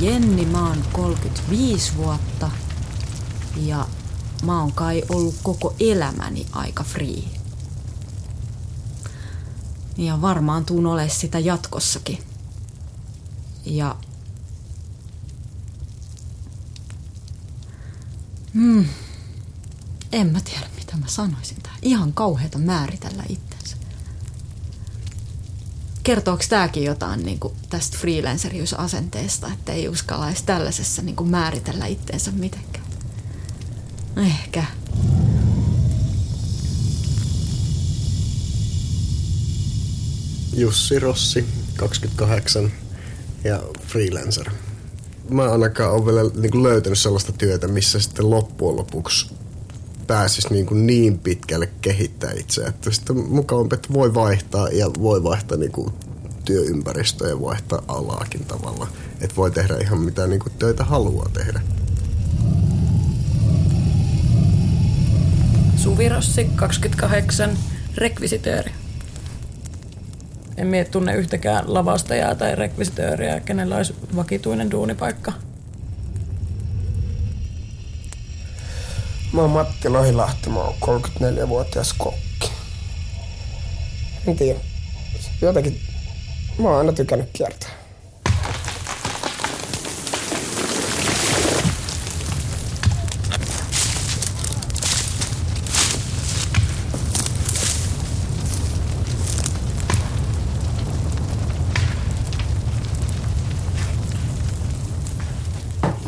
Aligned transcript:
Jenni, 0.00 0.46
mä 0.46 0.68
oon 0.68 0.84
35 0.92 1.96
vuotta 1.96 2.50
ja 3.56 3.88
mä 4.42 4.60
oon 4.60 4.72
kai 4.72 5.02
ollut 5.08 5.34
koko 5.42 5.74
elämäni 5.80 6.46
aika 6.52 6.84
free. 6.84 7.22
Ja 9.96 10.20
varmaan 10.20 10.64
tuun 10.64 10.86
ole 10.86 11.08
sitä 11.08 11.38
jatkossakin. 11.38 12.18
Ja... 13.64 13.96
Hmm. 18.54 18.84
En 20.12 20.26
mä 20.26 20.40
tiedä, 20.40 20.66
mitä 20.76 20.96
mä 20.96 21.06
sanoisin 21.06 21.62
tähän. 21.62 21.78
Ihan 21.82 22.12
kauheata 22.12 22.58
määritellä 22.58 23.22
itsensä. 23.28 23.49
Kertooko 26.02 26.42
tämäkin 26.48 26.84
jotain 26.84 27.22
niin 27.22 27.40
kuin 27.40 27.54
tästä 27.70 27.98
freelanceriusasenteesta, 27.98 29.50
että 29.52 29.72
ei 29.72 29.88
uskalla 29.88 30.28
edes 30.28 30.42
tällaisessa 30.42 31.02
niin 31.02 31.16
kuin 31.16 31.30
määritellä 31.30 31.86
itsensä 31.86 32.30
mitenkään? 32.30 32.84
Ehkä. 34.16 34.64
Jussi 40.52 40.98
Rossi, 40.98 41.44
28 41.76 42.72
ja 43.44 43.62
freelancer. 43.86 44.50
Mä 45.30 45.52
ainakaan 45.52 45.92
ole 45.92 46.06
vielä 46.06 46.20
niin 46.34 46.50
kuin 46.50 46.62
löytänyt 46.62 46.98
sellaista 46.98 47.32
työtä, 47.32 47.68
missä 47.68 48.00
sitten 48.00 48.30
loppujen 48.30 48.76
lopuksi 48.76 49.26
pääsisi 50.10 50.48
niin, 50.50 50.66
kuin 50.66 50.86
niin 50.86 51.18
pitkälle 51.18 51.68
kehittää 51.80 52.32
itseä, 52.32 52.68
että 52.68 52.90
sitten 52.90 53.16
mukaan 53.16 53.68
että 53.72 53.92
voi 53.92 54.14
vaihtaa 54.14 54.68
ja 54.68 54.90
voi 55.00 55.22
vaihtaa 55.22 55.58
niin 55.58 55.72
kuin 55.72 55.92
työympäristöä 56.44 57.28
ja 57.28 57.40
vaihtaa 57.40 57.82
alaakin 57.88 58.44
tavalla. 58.44 58.86
Että 59.20 59.36
voi 59.36 59.50
tehdä 59.50 59.76
ihan 59.76 59.98
mitä 60.00 60.26
niin 60.26 60.40
kuin 60.40 60.52
töitä 60.58 60.84
haluaa 60.84 61.30
tehdä. 61.32 61.60
Suvirossi, 65.76 66.50
28, 66.56 67.58
rekvisitööri. 67.96 68.72
En 70.56 70.66
mie 70.66 70.84
tunne 70.84 71.14
yhtäkään 71.14 71.74
lavastajaa 71.74 72.34
tai 72.34 72.54
rekvisitööriä, 72.56 73.40
kenellä 73.40 73.76
olisi 73.76 73.94
vakituinen 74.16 74.70
duunipaikka. 74.70 75.32
Mä 79.32 79.40
oon 79.40 79.50
Matti 79.50 79.88
Lohilahti, 79.88 80.50
mä 80.50 80.60
oon 80.60 80.74
34-vuotias 80.82 81.92
kokki. 81.92 82.50
En 84.26 84.36
tiedä. 84.36 84.60
Jotenkin 85.42 85.80
mä 86.58 86.68
oon 86.68 86.78
aina 86.78 86.92
tykännyt 86.92 87.28
kiertää. 87.32 87.70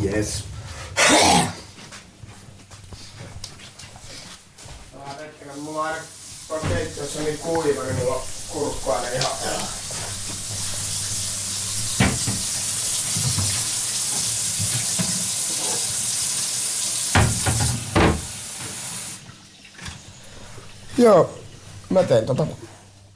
Yes. 0.05 0.45
Mulla 5.63 5.81
on 5.81 5.87
aina 5.87 5.99
tuossa 6.49 6.69
keittiössä 6.69 7.21
niin 7.21 7.39
kuiva, 7.39 7.83
niin 7.83 7.97
mulla 7.97 8.15
on 8.15 8.23
kurkku 8.49 8.91
aina 8.91 9.09
ihan 9.09 9.33
Joo, 21.03 21.31
mä 21.91 22.03
teen 22.03 22.27
tota 22.27 22.47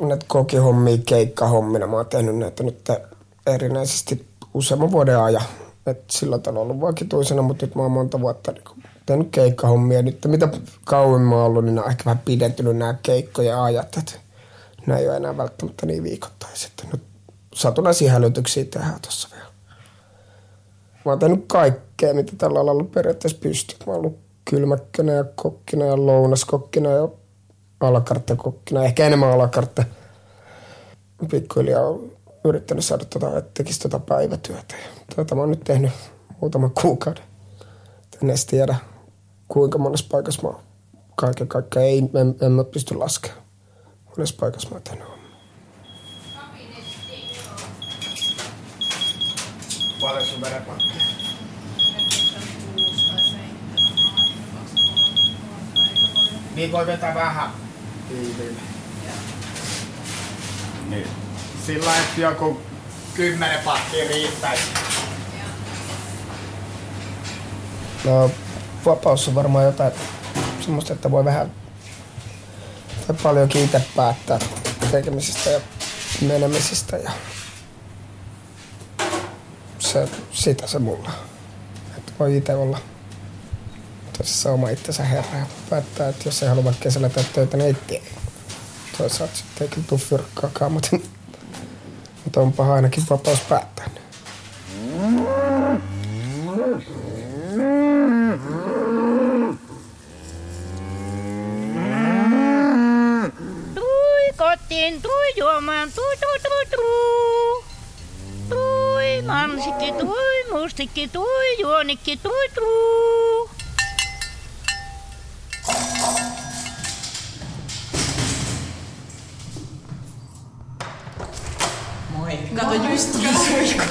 näitä 0.03 0.27
kokihommia 0.29 0.99
keikkahommina. 1.07 1.87
Mä 1.87 1.97
oon 1.97 2.07
tehnyt 2.07 2.37
näitä 2.37 2.63
nyt 2.63 2.89
erinäisesti 3.47 4.27
useamman 4.55 4.91
vuoden 4.91 5.19
ajan. 5.19 5.43
Et 5.87 6.05
silloin 6.11 6.43
on 6.47 6.57
ollut 6.57 6.81
vakituisena, 6.81 7.43
mutta 7.43 7.67
nyt 7.67 7.75
mä 7.75 7.83
oon 7.83 7.91
monta 7.91 8.21
vuotta 8.21 8.53
niin 8.53 8.65
tehnyt 9.07 9.29
keikkahommia. 9.31 10.03
Nyt 10.03 10.19
mitä 10.27 10.49
kauemmin 10.85 11.29
mä 11.29 11.37
oon 11.37 11.45
ollut, 11.45 11.65
niin 11.65 11.79
on 11.79 11.91
ehkä 11.91 12.05
vähän 12.05 12.23
pidentynyt 12.25 12.77
nämä 12.77 12.95
keikkojen 13.03 13.59
ajat. 13.59 13.97
Et 13.97 14.21
nämä 14.87 14.99
ei 14.99 15.09
ole 15.09 15.17
enää 15.17 15.37
välttämättä 15.37 15.87
niin 15.87 16.03
viikoittaiset. 16.03 16.73
Nyt 16.93 17.03
satunnaisia 17.55 18.13
hälytyksiä 18.13 18.65
tehdään 18.65 19.01
tuossa 19.03 19.29
vielä. 19.33 19.49
Mä 21.05 21.13
oon 21.13 21.19
tehnyt 21.19 21.45
kaikkea, 21.47 22.15
mitä 22.15 22.33
tällä 22.39 22.61
alalla 22.61 22.85
periaatteessa 22.85 23.39
pystyy. 23.41 23.79
Mä 23.87 23.93
oon 23.93 23.99
ollut 23.99 24.19
kylmäkkönä 24.45 25.13
ja 25.13 25.25
kokkina 25.35 25.85
ja 25.85 26.07
lounaskokkina 26.07 26.91
ja 26.91 27.09
alakarttakokkina, 27.81 28.85
ehkä 28.85 29.07
enemmän 29.07 29.33
alakartta. 29.33 29.85
Pikkuhiljaa 31.31 31.83
on 31.83 32.13
yrittänyt 32.45 32.85
saada 32.85 33.05
tota, 33.05 33.39
että 33.39 33.51
tekisi 33.55 33.81
tota 33.81 33.99
päivätyötä. 33.99 34.75
Tota 35.17 35.35
mä 35.35 35.41
oon 35.41 35.51
nyt 35.51 35.65
tehnyt 35.65 35.93
muutaman 36.41 36.71
kuukauden. 36.71 37.25
En 38.23 38.31
edes 38.31 38.47
tiedä, 38.47 38.77
kuinka 39.49 39.79
monessa 39.79 40.07
paikassa 40.11 40.49
mä 40.49 40.55
kaiken 41.15 41.49
kaikkiaan. 41.49 41.87
Ei, 41.87 41.99
en, 41.99 42.37
en 42.41 42.53
mä 42.53 42.65
pysty 42.65 42.95
laskemaan. 42.95 43.43
Monessa 44.07 44.37
paikassa 44.41 44.69
mä 44.69 44.75
oon 44.75 44.83
tehnyt 44.83 45.17
Paljon 50.01 50.27
sun? 50.27 50.43
Niin 56.55 56.73
voi 56.73 56.87
vetää 56.87 57.15
vähän 57.15 57.66
tiiviille. 58.09 58.61
Niin. 60.89 61.07
Sillä 61.67 61.99
että 61.99 62.21
joku 62.21 62.61
kymmenen 63.15 63.61
pakkia 63.65 64.09
riittäisi. 64.09 64.63
No, 68.05 68.31
vapaus 68.87 69.29
on 69.29 69.35
varmaan 69.35 69.65
jotain 69.65 69.93
semmoista, 70.61 70.93
että 70.93 71.11
voi 71.11 71.25
vähän 71.25 71.53
tai 73.07 73.17
paljon 73.23 73.49
itse 73.55 73.83
päättää 73.97 74.39
tekemisestä 74.91 75.51
ja 75.51 75.61
menemisestä 76.21 76.97
ja 76.97 77.11
se, 79.79 80.09
sitä 80.33 80.67
se 80.67 80.79
mulla. 80.79 81.11
Että 81.97 82.13
voi 82.19 82.37
itse 82.37 82.55
olla 82.55 82.79
tosissaan 84.19 84.55
oma 84.55 84.71
itsensä 84.71 85.05
herra 85.05 85.47
päättää, 85.71 86.09
että 86.09 86.29
jos 86.29 86.43
ei 86.43 86.49
halua 86.49 86.75
kesällä 86.81 87.09
tehdä 87.09 87.29
töitä, 87.35 87.57
niin 87.57 87.67
ei 87.67 87.77
tee. 87.87 88.03
Toisaalta 88.99 89.37
sitten 89.37 89.63
ei 89.63 89.69
kyllä 89.69 89.99
fyrkkaakaan, 89.99 90.73
mutta, 90.73 90.97
mutta 92.25 92.41
on 92.41 92.53
paha 92.53 92.75
ainakin 92.75 93.05
vapaus 93.11 93.41
päättää. 93.41 93.91
Tui 103.75 104.33
kotiin, 104.37 105.03
tui 105.03 105.33
juomaan, 105.37 105.93
tui 105.93 106.17
tui 106.17 106.39
tui 106.43 106.67
tui. 106.77 107.65
Tui 108.49 109.23
mansikki, 109.23 109.93
tui 109.93 110.53
mustikki, 110.53 111.09
tui 111.09 111.61
juonikki, 111.61 112.17
tui 112.17 112.49
tui. 112.55 113.26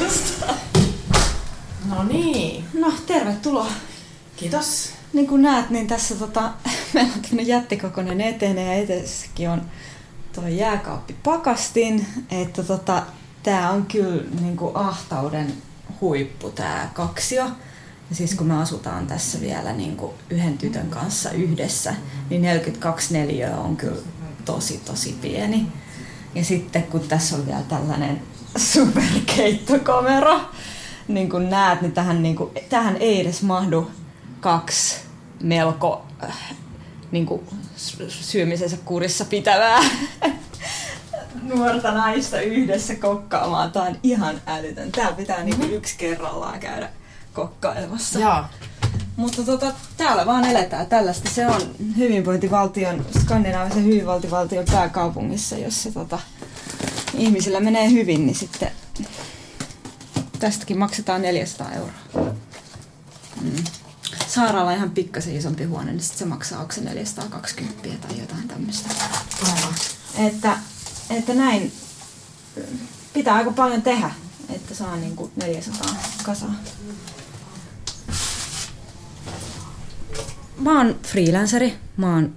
Suihkusta. 0.09 0.53
No 1.89 2.03
niin, 2.03 2.65
No, 2.73 2.93
tervetuloa. 3.05 3.71
kiitos. 4.35 4.89
Niin 5.13 5.27
kuin 5.27 5.41
näet, 5.41 5.69
niin 5.69 5.87
tässä 5.87 6.15
tota, 6.15 6.51
meillä 6.93 7.13
on 7.15 7.21
tämmöinen 7.21 7.47
jättikokoinen 7.47 8.21
etene 8.21 8.63
ja 8.63 8.73
etessäkin 8.73 9.49
on 9.49 9.61
tuo 10.33 10.47
jääkaappi 10.47 11.15
pakastin, 11.23 12.05
että 12.31 12.63
tota, 12.63 13.03
tää 13.43 13.71
on 13.71 13.85
kyllä 13.85 14.23
niin 14.41 14.57
kuin 14.57 14.75
ahtauden 14.75 15.53
huippu 16.01 16.49
tää 16.49 16.91
kaksio. 16.93 17.45
Ja 18.09 18.15
siis 18.15 18.35
kun 18.35 18.47
me 18.47 18.61
asutaan 18.61 19.07
tässä 19.07 19.41
vielä 19.41 19.73
niin 19.73 19.97
kuin 19.97 20.13
yhden 20.29 20.57
tytön 20.57 20.89
kanssa 20.89 21.31
yhdessä, 21.31 21.93
niin 22.29 22.41
42 22.41 23.13
neliöä 23.13 23.57
on 23.57 23.77
kyllä 23.77 24.01
tosi 24.45 24.81
tosi 24.85 25.17
pieni. 25.21 25.67
Ja 26.35 26.43
sitten 26.45 26.83
kun 26.83 27.01
tässä 27.07 27.35
on 27.35 27.45
vielä 27.45 27.63
tällainen 27.63 28.21
superkeittokamera, 28.57 30.39
niin 31.07 31.29
kuin 31.29 31.49
näet, 31.49 31.81
niin 31.81 31.91
tähän, 31.91 32.23
niin 32.23 32.35
kuin, 32.35 32.51
tähän 32.69 32.97
ei 32.99 33.21
edes 33.21 33.43
mahdu 33.43 33.91
kaksi 34.39 34.99
melko 35.43 36.05
äh, 36.23 36.55
niin 37.11 37.25
kuin 37.25 37.41
syömisensä 38.07 38.77
kurissa 38.85 39.25
pitävää 39.25 39.79
nuorta 41.53 41.91
naista 41.91 42.41
yhdessä 42.41 42.95
kokkaamaan. 42.95 43.71
Tää 43.71 43.83
on 43.83 43.95
ihan 44.03 44.41
älytön. 44.47 44.91
Täällä 44.91 45.17
pitää 45.17 45.43
niinku 45.43 45.65
yksi 45.65 45.97
kerrallaan 45.97 46.59
käydä 46.59 46.89
kokkailemassa. 47.33 48.19
Joo. 48.19 48.43
Mutta 49.15 49.43
tota, 49.43 49.73
täällä 49.97 50.25
vaan 50.25 50.45
eletään 50.45 50.87
tällaista. 50.87 51.29
Se 51.29 51.47
on 51.47 51.61
hyvinvointivaltion, 51.97 53.05
skandinaavisen 53.21 53.85
hyvinvointivaltion 53.85 54.65
pääkaupungissa, 54.71 55.57
jossa 55.57 55.91
tota, 55.91 56.19
ihmisillä 57.17 57.59
menee 57.59 57.91
hyvin, 57.91 58.25
niin 58.25 58.35
sitten 58.35 58.71
tästäkin 60.39 60.77
maksetaan 60.77 61.21
400 61.21 61.71
euroa. 61.71 62.33
Mm. 63.41 63.63
Saaraalla 64.27 64.71
on 64.71 64.77
ihan 64.77 64.91
pikkasen 64.91 65.35
isompi 65.35 65.63
huone, 65.63 65.91
niin 65.91 66.01
sitten 66.01 66.19
se 66.19 66.25
maksaa, 66.25 66.59
onko 66.59 66.73
se 66.73 66.81
420 66.81 68.07
tai 68.07 68.19
jotain 68.19 68.47
tämmöistä. 68.47 68.89
Että, 70.17 70.57
että 71.09 71.33
näin 71.33 71.71
pitää 73.13 73.35
aika 73.35 73.51
paljon 73.51 73.81
tehdä, 73.81 74.11
että 74.49 74.75
saa 74.75 74.95
niinku 74.95 75.31
400 75.35 75.95
kasaan. 76.23 76.57
Mä 80.57 80.77
oon 80.77 80.99
freelanceri, 81.03 81.75
mä 81.97 82.13
oon 82.13 82.35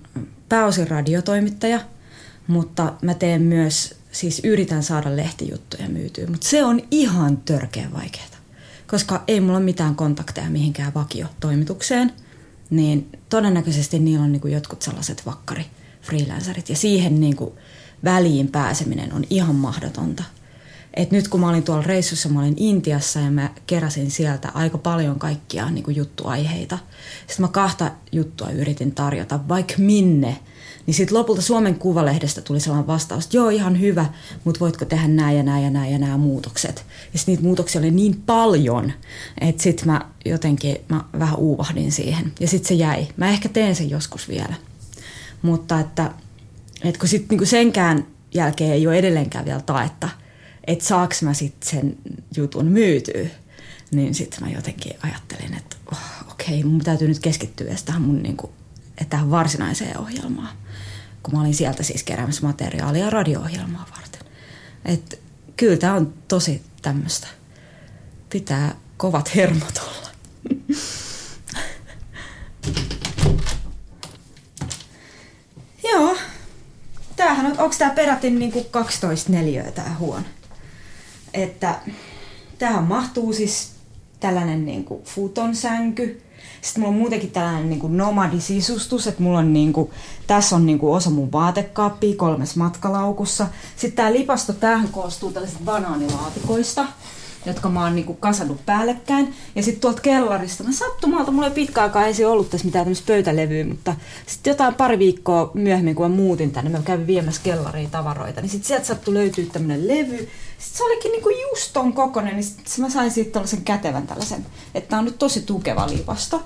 pääosin 0.49 0.89
radiotoimittaja, 0.89 1.81
mutta 2.47 2.93
mä 3.03 3.15
teen 3.15 3.43
myös, 3.43 3.98
siis 4.13 4.41
yritän 4.45 4.83
saada 4.83 5.17
lehtijuttuja 5.17 5.89
myytyä, 5.89 6.27
mutta 6.27 6.49
se 6.49 6.65
on 6.65 6.81
ihan 6.91 7.37
törkeä 7.37 7.89
vaikeaa. 7.93 8.29
Koska 8.87 9.25
ei 9.29 9.41
mulla 9.41 9.57
ole 9.57 9.65
mitään 9.65 9.95
kontakteja 9.95 10.51
mihinkään 10.51 10.95
vakiotoimitukseen, 10.95 12.13
niin 12.71 13.09
todennäköisesti 13.29 13.99
niillä 13.99 14.25
on 14.25 14.33
niinku 14.33 14.49
jotkut 14.49 14.83
sellaiset 14.83 15.27
vakkari 15.27 15.67
freelancerit 16.03 16.69
ja 16.69 16.77
siihen 16.77 17.21
niinku 17.21 17.57
väliin 18.05 18.49
pääseminen 18.49 19.13
on 19.13 19.25
ihan 19.31 19.55
mahdotonta. 19.55 20.25
Et 20.95 21.11
nyt 21.11 21.29
kun 21.29 21.41
mä 21.41 21.49
olin 21.49 21.63
tuolla 21.63 21.83
reissussa, 21.83 22.29
mä 22.29 22.41
olin 22.41 22.55
Intiassa 22.57 23.21
ja 23.21 23.31
mä 23.31 23.51
keräsin 23.67 24.11
sieltä 24.11 24.49
aika 24.55 24.79
paljon 24.79 25.19
kaikkia 25.19 25.71
niin 25.71 25.85
kuin 25.85 25.97
juttuaiheita. 25.97 26.79
Sitten 27.27 27.45
mä 27.45 27.49
kahta 27.49 27.91
juttua 28.13 28.51
yritin 28.51 28.95
tarjota, 28.95 29.41
vaikka 29.49 29.75
minne. 29.79 30.39
Niin 30.89 30.95
sitten 30.95 31.19
lopulta 31.19 31.43
Suomen 31.43 31.75
Kuvalehdestä 31.75 32.41
tuli 32.41 32.61
sellainen 32.61 32.87
vastaus, 32.87 33.25
että 33.25 33.37
joo 33.37 33.49
ihan 33.49 33.81
hyvä, 33.81 34.07
mutta 34.45 34.61
voitko 34.61 34.85
tehdä 34.85 35.09
nämä 35.09 35.33
ja 35.33 35.43
nämä 35.43 35.61
ja 35.61 35.71
nämä 35.71 35.89
ja 35.89 35.99
nämä 35.99 36.17
muutokset. 36.17 36.85
Ja 37.13 37.19
sitten 37.19 37.33
niitä 37.33 37.43
muutoksia 37.43 37.79
oli 37.79 37.91
niin 37.91 38.23
paljon, 38.27 38.93
että 39.41 39.63
sitten 39.63 39.87
mä 39.87 40.01
jotenkin 40.25 40.77
mä 40.89 41.05
vähän 41.19 41.39
uuvahdin 41.39 41.93
siihen. 41.93 42.33
Ja 42.41 42.49
sitten 42.49 42.69
se 42.69 42.75
jäi. 42.75 43.09
Mä 43.17 43.29
ehkä 43.29 43.49
teen 43.49 43.77
sen 43.77 43.91
joskus 43.91 44.29
vielä. 44.29 44.55
Mutta 45.43 45.81
että, 45.81 46.11
että 46.85 46.99
kun 46.99 47.09
sitten 47.09 47.29
niinku 47.31 47.47
senkään 47.47 48.07
jälkeen 48.35 48.73
ei 48.73 48.87
ole 48.87 48.99
edelleenkään 48.99 49.45
vielä 49.45 49.61
taetta, 49.61 50.09
että 50.67 50.85
saaks 50.85 51.23
mä 51.23 51.35
sitten 51.35 51.71
sen 51.71 51.97
jutun 52.37 52.67
myytyä, 52.67 53.27
niin 53.91 54.15
sitten 54.15 54.45
mä 54.45 54.51
jotenkin 54.51 54.93
ajattelin, 55.03 55.55
että 55.57 55.77
oh, 55.93 55.99
okei, 56.31 56.65
mun 56.65 56.81
täytyy 56.81 57.09
nyt 57.09 57.19
keskittyä 57.19 57.75
tähän 57.85 58.03
mun 58.03 58.23
niinku, 58.23 58.51
tähän 59.11 59.31
varsinaiseen 59.31 59.99
ohjelmaan. 59.99 60.68
Kun 61.29 61.39
mä 61.39 61.43
olin 61.43 61.55
sieltä 61.55 61.83
siis 61.83 62.03
keräämässä 62.03 62.47
materiaalia 62.47 63.11
radio-ohjelmaa 63.11 63.87
varten. 63.97 64.21
että 64.85 65.17
kyllä 65.57 65.77
tämä 65.77 65.95
on 65.95 66.15
tosi 66.29 66.63
tämmöistä. 66.83 67.27
Pitää 68.31 68.75
kovat 68.97 69.35
hermot 69.35 69.79
olla. 69.79 70.09
Joo. 75.93 76.17
Tämähän 77.17 77.47
on, 77.47 77.59
onko 77.59 77.75
tämä 77.79 77.91
peräti 77.91 78.31
niinku 78.31 78.65
12 78.65 79.33
neliöä 79.33 79.71
tämä 79.71 79.95
huone? 79.99 80.27
Että 81.35 81.81
tähän 82.59 82.85
mahtuu 82.85 83.33
siis 83.33 83.73
tällainen 84.21 84.67
niinku 84.67 85.03
futon 85.05 85.57
sänky. 85.57 86.23
Sitten 86.61 86.81
mulla 86.81 86.95
on 86.95 87.01
muutenkin 87.01 87.31
tällainen 87.31 87.71
niinku 87.71 87.89
nomadisisustus, 87.89 89.07
että 89.07 89.23
mulla 89.23 89.39
on 89.39 89.53
niinku, 89.53 89.91
tässä 90.27 90.57
on 90.57 90.67
niinku 90.67 90.93
osa 90.93 91.11
mun 91.11 91.33
vaatekaappia 91.33 92.17
kolmessa 92.17 92.59
matkalaukussa. 92.59 93.47
Sitten 93.77 93.97
tämä 93.97 94.13
lipasto, 94.13 94.53
tämähän 94.53 94.89
koostuu 94.89 95.33
tällaisista 95.33 95.65
banaanilaatikoista 95.65 96.87
jotka 97.49 97.69
mä 97.69 97.83
oon 97.85 97.95
niinku 97.95 98.15
kasannut 98.15 98.67
päällekkäin. 98.67 99.35
Ja 99.55 99.63
sitten 99.63 99.81
tuolta 99.81 100.03
kellarista, 100.03 100.65
mä 100.65 100.73
sattumalta, 100.73 101.31
mulla 101.31 101.47
ei 101.47 101.55
pitkä 101.55 101.83
aikaa 101.83 102.07
ensin 102.07 102.27
ollut 102.27 102.51
tässä 102.51 102.67
mitään 102.67 102.85
tämmöistä 102.85 103.07
pöytälevyä, 103.07 103.65
mutta 103.65 103.95
sitten 104.27 104.51
jotain 104.51 104.75
pari 104.75 104.99
viikkoa 104.99 105.51
myöhemmin, 105.55 105.95
kun 105.95 106.11
mä 106.11 106.17
muutin 106.17 106.51
tänne, 106.51 106.71
mä 106.71 106.79
kävin 106.85 107.07
viemässä 107.07 107.41
kellariin 107.45 107.91
tavaroita, 107.91 108.41
niin 108.41 108.51
sitten 108.51 108.69
sieltä 108.69 108.87
sattui 108.87 109.15
löytyä 109.15 109.45
tämmöinen 109.53 109.89
levy. 109.89 110.29
Sitten 110.59 110.79
se 110.79 110.85
olikin 110.85 111.13
niinku 111.13 111.29
just 111.29 111.73
ton 111.73 111.93
kokonen, 111.93 112.35
niin 112.35 112.45
sit 112.45 112.79
mä 112.79 112.91
sain 112.91 113.11
siitä 113.11 113.31
tällaisen 113.31 113.63
kätevän 113.63 114.07
tällaisen, 114.07 114.47
että 114.75 114.99
on 114.99 115.05
nyt 115.05 115.19
tosi 115.19 115.41
tukeva 115.41 115.89
lipasto. 115.89 116.43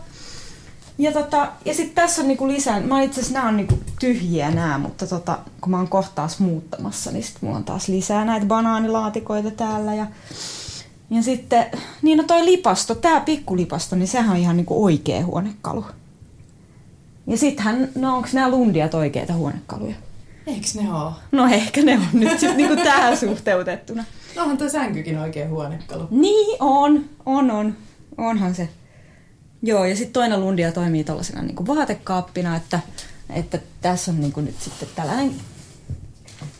Ja, 0.98 1.12
tota, 1.12 1.52
ja 1.64 1.74
sitten 1.74 1.94
tässä 1.94 2.22
on 2.22 2.28
niinku 2.28 2.48
lisää, 2.48 2.80
mä 2.80 3.02
itse 3.02 3.20
asiassa 3.20 3.38
nämä 3.38 3.48
on 3.48 3.56
niinku 3.56 3.78
tyhjiä 3.98 4.50
nämä, 4.50 4.78
mutta 4.78 5.06
tota, 5.06 5.38
kun 5.60 5.70
mä 5.70 5.76
oon 5.76 5.88
kohtaas 5.88 6.38
muuttamassa, 6.38 7.10
niin 7.10 7.24
sitten 7.24 7.44
mulla 7.44 7.56
on 7.56 7.64
taas 7.64 7.88
lisää 7.88 8.24
näitä 8.24 8.46
banaanilaatikoita 8.46 9.50
täällä. 9.50 9.94
Ja 9.94 10.06
ja 11.12 11.22
sitten, 11.22 11.66
niin 12.02 12.18
no 12.18 12.24
toi 12.24 12.44
lipasto, 12.44 12.94
tää 12.94 13.20
pikkulipasto, 13.20 13.96
niin 13.96 14.08
sehän 14.08 14.30
on 14.30 14.36
ihan 14.36 14.56
niinku 14.56 14.84
oikea 14.84 15.24
huonekalu. 15.24 15.84
Ja 17.26 17.36
sittenhän, 17.36 17.88
no 17.94 18.16
onks 18.16 18.32
nämä 18.32 18.50
lundiat 18.50 18.94
oikeita 18.94 19.32
huonekaluja? 19.32 19.94
Eiks 20.46 20.74
ne 20.74 20.94
oo? 20.94 21.12
No 21.32 21.46
ehkä 21.46 21.82
ne 21.82 21.94
on 21.94 22.20
nyt 22.20 22.40
sit 22.40 22.56
niinku 22.56 22.76
tähän 22.76 23.16
suhteutettuna. 23.16 24.04
No 24.36 24.42
onhan 24.42 24.58
toi 24.58 24.70
sänkykin 24.70 25.18
oikein 25.18 25.50
huonekalu. 25.50 26.08
Niin 26.10 26.56
on, 26.60 27.04
on, 27.26 27.50
on. 27.50 27.76
Onhan 28.18 28.54
se. 28.54 28.68
Joo, 29.62 29.84
ja 29.84 29.96
sitten 29.96 30.12
toinen 30.12 30.40
lundia 30.40 30.72
toimii 30.72 31.04
tuollaisena 31.04 31.42
niinku 31.42 31.66
vaatekaappina, 31.66 32.56
että, 32.56 32.80
että 33.30 33.58
tässä 33.80 34.10
on 34.10 34.20
niinku 34.20 34.40
nyt 34.40 34.60
sitten 34.60 34.88
tällainen 34.94 35.34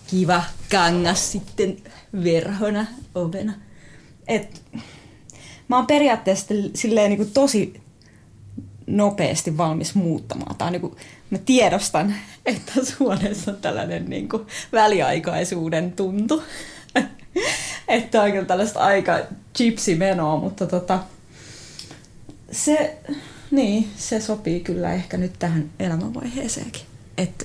kiva 0.06 0.43
kangas 0.70 1.32
sitten 1.32 1.76
verhona 2.25 2.87
ovena 3.14 3.52
et, 4.29 4.63
mä 5.69 5.77
oon 5.77 5.87
periaatteessa 5.87 6.55
silleen 6.75 7.11
niin 7.11 7.17
kuin 7.19 7.31
tosi 7.31 7.83
nopeasti 8.87 9.57
valmis 9.57 9.95
muuttamaan. 9.95 10.57
Tai 10.57 10.71
niin 10.71 10.81
kuin, 10.81 10.97
mä 11.31 11.38
tiedostan, 11.38 12.14
että 12.47 12.73
huoneessa 13.00 13.50
on 13.50 13.57
tällainen 13.57 14.11
niin 14.11 14.29
kuin 14.29 14.47
väliaikaisuuden 14.73 15.93
tuntu. 15.93 16.43
että 17.88 18.23
on 18.23 18.33
kyllä 18.33 18.45
tällaista 18.45 18.81
aika 18.81 19.19
chipsi 19.57 19.95
menoa, 19.95 20.37
mutta 20.37 20.67
tota, 20.67 20.99
se, 22.50 22.99
niin, 23.50 23.88
se 23.97 24.21
sopii 24.21 24.61
kyllä 24.61 24.93
ehkä 24.93 25.17
nyt 25.17 25.33
tähän 25.38 25.71
elämänvaiheeseenkin. 25.79 26.83
Että 27.19 27.45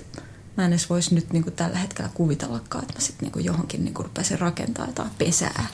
mä 0.58 0.66
en 0.66 0.72
edes 0.72 0.90
voisi 0.90 1.16
nyt 1.16 1.34
niin 1.34 1.44
kuin 1.44 1.56
tällä 1.56 1.78
hetkellä 1.78 2.10
kuvitellakaan, 2.14 2.84
että 2.84 2.94
mä 2.94 3.00
sitten 3.00 3.32
niin 3.34 3.46
johonkin 3.46 3.84
niin 3.84 3.94
kuin 3.94 4.06
rupesin 4.06 4.40
rakentamaan 4.40 4.90
jotain 4.90 5.12
pesää. 5.18 5.68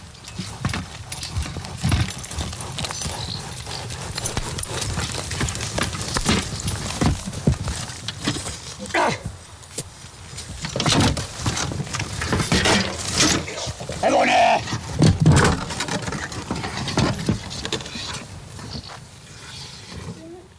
Hevonen! 14.04 14.62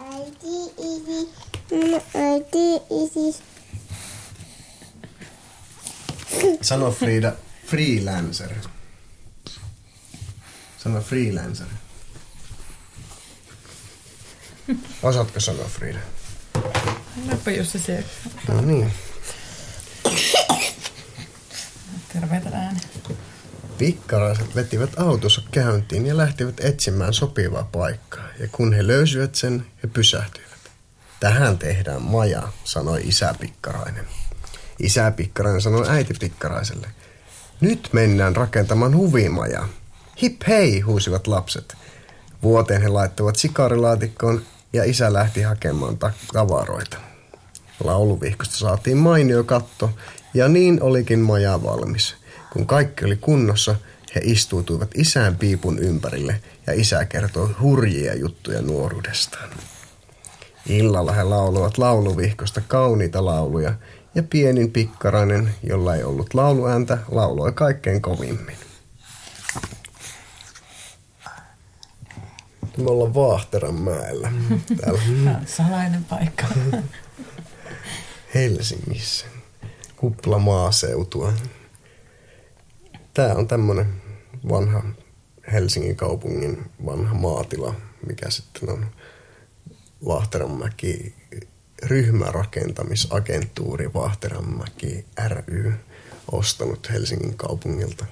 Äiti, 0.01 0.73
isi. 0.79 1.29
Äiti, 2.15 2.83
isi. 2.91 3.43
Sano 6.75 6.91
Frida, 6.91 7.33
freelancer. 7.67 8.51
Sano 10.79 11.01
freelancer. 11.01 11.67
Osaatko 15.03 15.41
sanoa 15.41 15.69
Frida? 15.69 15.99
Annapa 17.23 17.51
Jussi 17.51 17.79
siellä. 17.79 18.07
No 18.49 18.61
niin. 18.61 18.93
Terveitä 22.13 22.49
ääni. 22.53 22.81
Pikkaraiset 23.79 24.55
vetivät 24.55 24.99
autossa 24.99 25.43
käyntiin 25.51 26.07
ja 26.07 26.17
lähtivät 26.17 26.61
etsimään 26.61 27.15
sopivaa 27.15 27.69
paikkaa. 27.73 28.29
Ja 28.39 28.49
kun 28.53 28.73
he 28.73 28.87
löysivät 28.87 29.35
sen, 29.35 29.67
he 29.83 29.89
pysähtyivät. 29.89 30.71
Tähän 31.21 31.59
tehdään 31.59 32.03
maja, 32.03 32.49
sanoi 32.65 33.01
isä 33.05 33.35
Pikkarainen. 33.41 34.07
Isä 34.79 35.11
Pikkarainen 35.11 35.63
sanoi 35.63 35.89
äiti 35.89 36.15
Pikkaraiselle. 36.21 36.87
Nyt 37.61 37.89
mennään 37.93 38.37
rakentamaan 38.37 38.97
huvimajaa. 38.97 39.69
Hip 40.23 40.43
hei, 40.49 40.81
huusivat 40.81 41.27
lapset. 41.27 41.75
Vuoteen 42.43 42.83
he 42.83 42.89
laittoivat 42.89 43.37
sikarilaatikkoon 43.37 44.43
ja 44.73 44.85
isä 44.85 45.13
lähti 45.13 45.43
hakemaan 45.43 45.99
ta- 45.99 46.13
tavaroita. 46.33 46.97
Lauluvihkosta 47.85 48.57
saatiin 48.57 48.97
mainio 48.97 49.45
katto 49.45 49.91
Ja 50.35 50.49
niin 50.49 50.83
olikin 50.83 51.19
maja 51.21 51.63
valmis. 51.63 52.15
Kun 52.53 52.67
kaikki 52.67 53.05
oli 53.05 53.17
kunnossa, 53.17 53.77
he 54.15 54.21
istuutuivat 54.25 54.91
isän 54.95 55.37
piipun 55.37 55.79
ympärille 55.79 56.41
ja 56.67 56.73
isä 56.73 57.05
kertoi 57.05 57.55
hurjia 57.61 58.15
juttuja 58.15 58.63
nuoruudestaan. 58.63 59.51
Illalla 60.67 61.13
he 61.13 61.23
lauloivat 61.23 61.79
lauluvihkosta 61.79 62.61
kauniita 62.69 63.25
lauluja 63.25 63.75
ja 64.15 64.23
pienin 64.23 64.73
pikkarainen, 64.73 65.55
jolla 65.63 65.95
ei 65.97 66.05
ollut 66.05 66.35
lauluääntä, 66.35 66.99
lauloi 67.09 67.53
kaikkein 67.53 68.03
kovimmin. 68.03 68.57
Me 72.77 72.91
ollaan 72.91 73.15
Vaahteranmäellä 73.15 74.33
täällä 74.81 75.01
Tämä 75.25 75.41
salainen 75.47 76.05
paikka. 76.05 76.47
Helsingissä. 78.35 79.27
Kupla 79.97 80.39
maaseutua. 80.39 81.33
Tää 83.15 83.35
on 83.35 83.49
tämmönen 83.49 84.03
vanha 84.49 84.83
Helsingin 85.53 85.97
kaupungin 85.97 86.71
vanha 86.87 87.15
maatila, 87.15 87.75
mikä 88.07 88.31
sitten 88.31 88.71
on 88.71 88.87
Vaahteranmäki 90.07 91.15
ryhmärakentamisagentuuri 91.87 93.95
Vaahteranmäki 93.95 95.05
ry 95.29 95.73
ostanut 96.33 96.91
Helsingin 96.91 97.37
kaupungilta. 97.37 98.07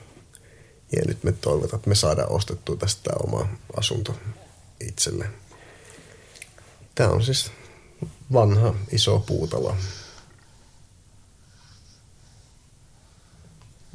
Ja 0.97 1.02
nyt 1.07 1.25
me 1.25 1.33
toivotaan, 1.33 1.79
että 1.79 1.88
me 1.88 1.95
saadaan 1.95 2.33
ostettua 2.33 2.76
tästä 2.76 3.11
oma 3.23 3.49
asunto 3.76 4.19
itselle. 4.81 5.26
Tämä 6.95 7.11
on 7.11 7.23
siis 7.23 7.50
vanha 8.33 8.75
iso 8.91 9.19
puutalo. 9.19 9.76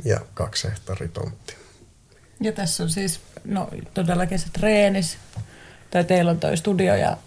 Ja 0.05 0.19
kaksi 0.34 0.67
hehtaaritontti. 0.67 1.55
Ja 2.39 2.51
tässä 2.51 2.84
on 2.84 2.89
siis 2.89 3.19
no, 3.46 3.69
todellakin 3.93 4.39
se 4.39 4.48
treenis. 4.53 5.17
Tai 5.91 6.03
teillä 6.03 6.31
on 6.31 6.39
toi 6.39 6.57
studio 6.57 6.96
ja 6.96 7.17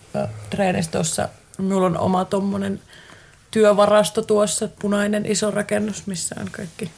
treenis 0.51 0.89
tuossa. 0.89 1.29
Minulla 1.65 1.87
on 1.87 1.99
oma 1.99 2.25
tommonen 2.25 2.81
työvarasto 3.51 4.23
tuossa, 4.23 4.69
punainen 4.79 5.27
iso 5.27 5.51
rakennus, 5.51 6.07
missä 6.07 6.35
on 6.41 6.49
kaikki, 6.51 6.91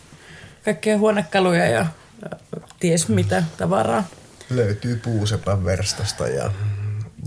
kaikkia 0.64 0.98
huonekaluja 0.98 1.66
ja 1.66 1.86
ö, 2.22 2.36
ties 2.80 3.08
mitä 3.08 3.42
tavaraa. 3.56 4.04
Löytyy 4.50 4.96
puusepän 4.96 5.64
verstasta 5.64 6.28
ja 6.28 6.50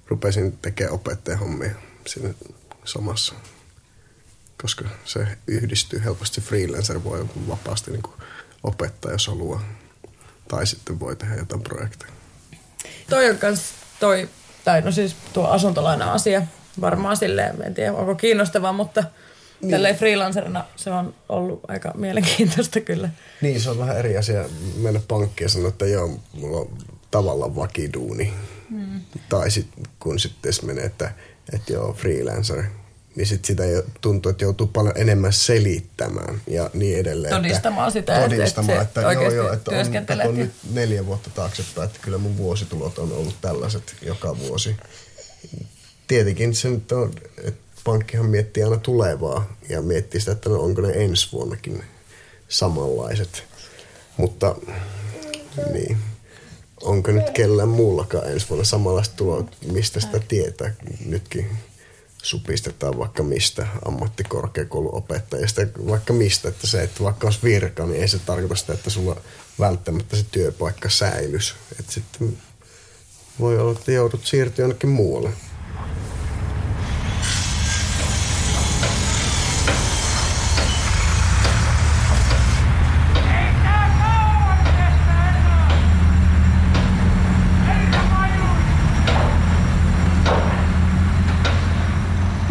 rupesin 0.09 0.59
tekemään 0.63 0.95
opettajahommia 0.95 1.71
siinä 2.07 2.35
samassa, 2.85 3.35
koska 4.63 4.85
se 5.05 5.27
yhdistyy 5.47 6.05
helposti. 6.05 6.41
Freelancer 6.41 7.05
voi 7.05 7.27
vapaasti 7.49 7.91
niin 7.91 8.03
kuin 8.03 8.15
opettaa, 8.63 9.13
jos 9.13 9.27
haluaa. 9.27 9.63
Tai 10.49 10.67
sitten 10.67 11.01
voi 11.01 11.17
tehdä 11.17 11.35
jotain 11.35 11.63
projekteja. 11.63 12.13
Toi 13.11 13.31
on 13.31 13.39
kans 13.39 13.63
toi, 14.01 14.29
tai 14.65 14.83
no 14.83 14.93
siis 14.93 15.17
tuo 15.33 15.47
asuntolaina-asia 15.47 16.43
varmaan 16.81 17.17
silleen, 17.17 17.63
en 17.63 17.75
tiedä 17.75 17.93
onko 17.93 18.15
kiinnostavaa, 18.15 18.73
mutta 18.73 19.05
niin. 19.61 19.71
tälleen 19.71 19.97
freelancerina 19.97 20.65
se 20.77 20.91
on 20.91 21.15
ollut 21.29 21.61
aika 21.69 21.93
mielenkiintoista 21.95 22.81
kyllä. 22.81 23.11
Niin, 23.41 23.61
se 23.61 23.71
on 23.71 23.79
vähän 23.79 23.99
eri 23.99 24.17
asia 24.17 24.45
mennä 24.77 25.01
pankkiin 25.09 25.45
ja 25.45 25.49
sanoa, 25.49 25.69
että 25.69 25.87
joo, 25.87 26.21
mulla 26.33 26.59
on 26.59 26.79
tavallaan 27.11 27.57
vakiduuni. 27.57 28.35
Tai 29.29 29.51
sitten 29.51 29.85
kun 30.01 30.19
sitten 30.19 30.53
menee, 30.63 30.85
että, 30.85 31.13
että 31.53 31.73
joo, 31.73 31.93
freelancer, 31.93 32.63
niin 33.17 33.27
sitten 33.27 33.47
sitä 33.47 33.65
jo 33.65 33.83
tuntuu, 34.01 34.31
että 34.31 34.45
joutuu 34.45 34.67
paljon 34.67 34.97
enemmän 34.97 35.33
selittämään 35.33 36.41
ja 36.47 36.71
niin 36.75 36.99
edelleen. 36.99 37.35
Todistamaan 37.35 37.89
että, 37.89 38.01
sitä, 38.01 38.25
että- 38.25 38.37
todistamaan, 38.37 38.83
että 38.83 39.01
että, 39.01 39.15
se 39.15 39.23
joo, 39.23 39.33
joo, 39.33 39.53
että 39.53 39.71
on, 39.71 39.75
työskentelet 39.75 40.27
on 40.27 40.37
nyt 40.37 40.53
neljä 40.73 41.07
vuotta 41.07 41.31
taaksepäin, 41.31 41.87
että 41.87 41.99
kyllä 42.03 42.19
mun 42.19 42.37
vuositulot 42.37 42.99
on 42.99 43.13
ollut 43.13 43.37
tällaiset 43.41 43.97
joka 44.03 44.39
vuosi. 44.39 44.77
Tietenkin 46.09 46.55
se 46.55 46.69
nyt 46.71 46.93
on, 46.93 47.13
että 47.45 47.63
pankkihan 47.85 48.27
miettii 48.27 48.63
aina 48.63 48.77
tulevaa 48.77 49.57
ja 49.69 49.83
miettii 49.83 50.21
sitä, 50.21 50.33
että 50.33 50.51
no 50.51 50.61
onko 50.61 50.81
ne 50.81 50.93
ensi 50.95 51.29
vuonnakin 51.33 51.85
samanlaiset. 52.49 53.45
Mutta 54.17 54.57
niin, 55.73 55.99
onko 56.83 57.11
nyt 57.11 57.31
kellään 57.31 57.69
muullakaan 57.69 58.33
ensi 58.33 58.49
vuonna 58.49 58.65
samanlaista 58.65 59.17
tuloa, 59.17 59.45
mistä 59.73 60.01
sitä 60.01 60.21
tietää. 60.29 60.75
Nytkin 61.05 61.47
supistetaan 62.23 62.99
vaikka 62.99 63.23
mistä 63.23 63.67
ammattikorkeakouluopettajista, 63.85 65.63
vaikka 65.89 66.13
mistä, 66.13 66.49
että 66.49 66.67
se, 66.67 66.83
että 66.83 67.05
vaikka 67.05 67.27
olisi 67.27 67.41
virka, 67.43 67.87
niin 67.87 68.03
ei 68.03 68.09
se 68.09 68.19
tarkoita 68.19 68.57
sitä, 68.57 68.73
että 68.73 68.91
sulla 68.91 69.17
välttämättä 69.59 70.17
se 70.17 70.25
työpaikka 70.31 70.91
säilys. 70.91 71.55
Että 71.81 71.93
sitten 71.93 72.39
voi 73.41 73.59
olla, 73.59 73.73
että 73.73 73.93
joudut 73.93 74.27
siirtyä 74.27 74.63
jonnekin 74.63 74.91
muualle. 74.91 75.31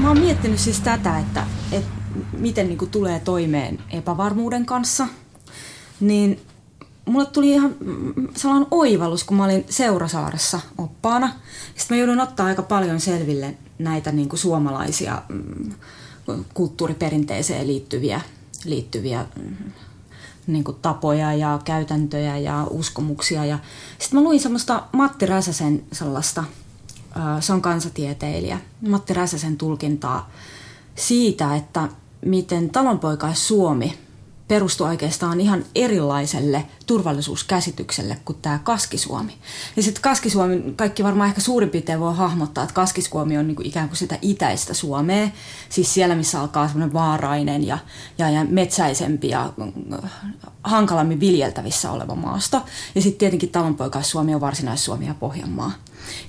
Mä 0.01 0.07
oon 0.07 0.21
miettinyt 0.41 0.59
siis 0.59 0.79
tätä, 0.79 1.19
että, 1.19 1.45
että 1.71 1.91
miten 2.37 2.67
niin 2.67 2.77
kuin 2.77 2.91
tulee 2.91 3.19
toimeen 3.19 3.79
epävarmuuden 3.89 4.65
kanssa. 4.65 5.07
Niin 5.99 6.39
mulle 7.05 7.25
tuli 7.25 7.51
ihan 7.51 7.75
sellainen 8.35 8.67
oivallus, 8.71 9.23
kun 9.23 9.37
mä 9.37 9.45
olin 9.45 9.65
Seurasaaressa 9.69 10.59
oppaana. 10.77 11.33
Sitten 11.75 11.97
mä 11.97 11.99
joudun 11.99 12.19
ottaa 12.19 12.45
aika 12.45 12.61
paljon 12.61 12.99
selville 12.99 13.57
näitä 13.79 14.11
niin 14.11 14.29
kuin 14.29 14.39
suomalaisia 14.39 15.21
mm, 15.29 15.73
kulttuuriperinteeseen 16.53 17.67
liittyviä, 17.67 18.21
liittyviä 18.65 19.25
mm, 19.35 19.71
niin 20.47 20.63
kuin 20.63 20.77
tapoja 20.81 21.33
ja 21.33 21.59
käytäntöjä 21.65 22.37
ja 22.37 22.67
uskomuksia. 22.69 23.45
Ja 23.45 23.59
sitten 23.99 24.19
mä 24.19 24.23
luin 24.23 24.39
semmoista 24.39 24.83
Matti 24.91 25.25
Räsäsen 25.25 25.83
sellaista, 25.91 26.43
se 27.39 27.53
on 27.53 27.61
kansatieteilijä, 27.61 28.59
Matti 28.87 29.13
Räsäsen 29.13 29.57
tulkintaa 29.57 30.29
siitä, 30.95 31.55
että 31.55 31.89
miten 32.25 32.69
talonpoikais 32.69 33.47
Suomi 33.47 33.97
perustui 34.51 34.87
oikeastaan 34.87 35.41
ihan 35.41 35.65
erilaiselle 35.75 36.65
turvallisuuskäsitykselle 36.87 38.17
kuin 38.25 38.37
tämä 38.41 38.59
Kaskisuomi. 38.63 39.37
Ja 39.75 39.83
sitten 39.83 40.01
Kaskisuomi, 40.01 40.73
kaikki 40.75 41.03
varmaan 41.03 41.29
ehkä 41.29 41.41
suurin 41.41 41.69
piirtein 41.69 41.99
voi 41.99 42.15
hahmottaa, 42.15 42.63
että 42.63 42.73
Kaskisuomi 42.73 43.37
on 43.37 43.47
niinku 43.47 43.61
ikään 43.65 43.87
kuin 43.87 43.97
sitä 43.97 44.17
itäistä 44.21 44.73
Suomea, 44.73 45.29
siis 45.69 45.93
siellä 45.93 46.15
missä 46.15 46.41
alkaa 46.41 46.67
semmoinen 46.67 46.93
vaarainen 46.93 47.67
ja, 47.67 47.77
ja, 48.17 48.29
ja 48.29 48.45
metsäisempi 48.49 49.29
ja 49.29 49.53
äh, 50.03 50.11
hankalammin 50.63 51.19
viljeltävissä 51.19 51.91
oleva 51.91 52.15
maasto. 52.15 52.61
Ja 52.95 53.01
sitten 53.01 53.19
tietenkin 53.19 53.49
talonpoikais-Suomi 53.49 54.35
on 54.35 54.41
varsinais-Suomi 54.41 55.07
ja 55.07 55.13
Pohjanmaa. 55.13 55.71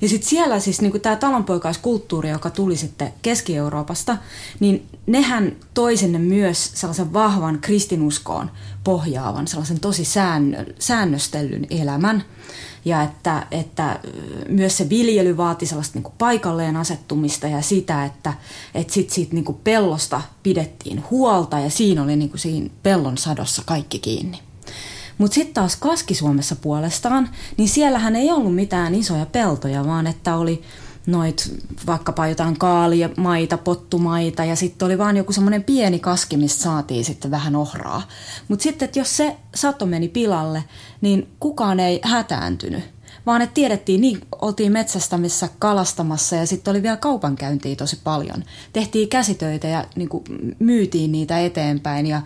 Ja 0.01 0.09
sitten 0.09 0.29
siellä 0.29 0.61
siis 0.61 0.81
niin 0.81 1.01
tämä 1.01 1.17
talonpoikaiskulttuuri, 1.17 2.31
joka 2.31 2.51
tuli 2.51 2.77
sitten 2.77 3.13
Keski-Euroopasta, 3.23 4.17
niin 4.61 4.87
nehän 5.07 5.57
toi 5.75 5.97
sinne 5.97 6.19
myös 6.19 6.71
sellaisen 6.75 7.13
vahvan 7.13 7.59
kristinuskoon 7.61 8.51
pohjaavan, 8.85 9.49
sellaisen 9.49 9.81
tosi 9.81 10.05
säännö, 10.05 10.65
säännöstellyn 10.79 11.67
elämän. 11.71 12.25
Ja 12.85 13.03
että, 13.03 13.47
että 13.51 14.01
myös 14.49 14.77
se 14.77 14.89
viljely 14.89 15.37
vaati 15.37 15.67
sellaista 15.67 15.99
niin 15.99 16.13
paikalleen 16.19 16.77
asettumista 16.77 17.47
ja 17.47 17.63
sitä, 17.63 18.05
että, 18.05 18.35
että 18.75 18.93
sit 18.93 19.11
siitä 19.11 19.35
niin 19.35 19.57
pellosta 19.65 20.23
pidettiin 20.43 21.05
huolta 21.11 21.59
ja 21.59 21.71
siinä 21.71 22.03
oli 22.03 22.17
niin 22.17 22.31
siinä 22.35 22.71
pellon 22.83 23.19
sadossa 23.19 23.63
kaikki 23.67 23.99
kiinni. 23.99 24.52
Mutta 25.23 25.35
sitten 25.35 25.55
taas 25.55 25.77
Kaskisuomessa 25.77 26.57
puolestaan, 26.57 27.29
niin 27.57 27.69
siellähän 27.69 28.17
ei 28.17 28.31
ollut 28.31 28.55
mitään 28.55 28.95
isoja 28.95 29.27
peltoja, 29.27 29.87
vaan 29.87 30.07
että 30.07 30.37
oli 30.37 30.63
noit 31.07 31.65
vaikkapa 31.87 32.27
jotain 32.27 32.59
kaalia, 32.59 33.11
maita, 33.17 33.59
pottumaita 33.59 34.45
ja 34.45 34.57
sitten 34.57 34.87
oli 34.87 34.99
vaan 34.99 35.17
joku 35.17 35.33
semmoinen 35.33 35.65
pieni 35.65 35.99
kaski, 35.99 36.37
mistä 36.37 36.63
saatiin 36.63 37.05
sitten 37.05 37.31
vähän 37.31 37.57
ohraa. 37.57 38.03
Mutta 38.49 38.63
sitten, 38.63 38.87
että 38.87 38.99
jos 38.99 39.17
se 39.17 39.37
sato 39.55 39.87
meni 39.87 40.09
pilalle, 40.09 40.65
niin 41.01 41.29
kukaan 41.41 41.81
ei 41.81 42.01
hätääntynyt 42.05 42.85
vaan 43.27 43.43
että 43.43 43.55
tiedettiin, 43.55 44.01
niin 44.01 44.21
oltiin 44.41 44.73
metsästämissä 44.73 45.49
kalastamassa 45.59 46.37
ja 46.37 46.47
sitten 46.47 46.71
oli 46.71 46.83
vielä 46.83 46.97
kaupankäyntiä 46.97 47.77
tosi 47.77 47.99
paljon. 48.05 48.45
Tehtiin 48.73 49.09
käsitöitä 49.09 49.69
ja 49.69 49.85
niin 49.97 50.09
kuin, 50.09 50.25
myytiin 50.59 51.13
niitä 51.13 51.41
eteenpäin 51.41 52.07
ja 52.07 52.23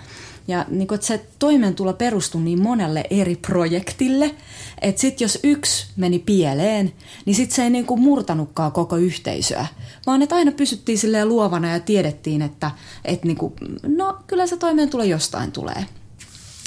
ja 0.48 0.66
niin 0.68 0.88
kuin, 0.88 0.96
että 0.96 1.06
se 1.06 1.26
toimeentulo 1.38 1.92
perustui 1.92 2.40
niin 2.40 2.62
monelle 2.62 3.04
eri 3.10 3.36
projektille, 3.36 4.34
että 4.80 5.00
sitten 5.00 5.24
jos 5.24 5.38
yksi 5.42 5.86
meni 5.96 6.18
pieleen, 6.18 6.92
niin 7.24 7.36
sitten 7.36 7.56
se 7.56 7.62
ei 7.62 7.70
niin 7.70 7.86
kuin 7.86 8.00
murtanutkaan 8.00 8.72
koko 8.72 8.96
yhteisöä, 8.96 9.66
vaan 10.06 10.22
että 10.22 10.34
aina 10.34 10.52
pysyttiin 10.52 10.98
silleen 10.98 11.28
luovana 11.28 11.72
ja 11.72 11.80
tiedettiin, 11.80 12.42
että, 12.42 12.70
että 13.04 13.26
niin 13.26 13.36
kuin, 13.36 13.54
no 13.96 14.18
kyllä 14.26 14.46
se 14.46 14.56
toimeentulo 14.56 15.04
jostain 15.04 15.52
tulee. 15.52 15.86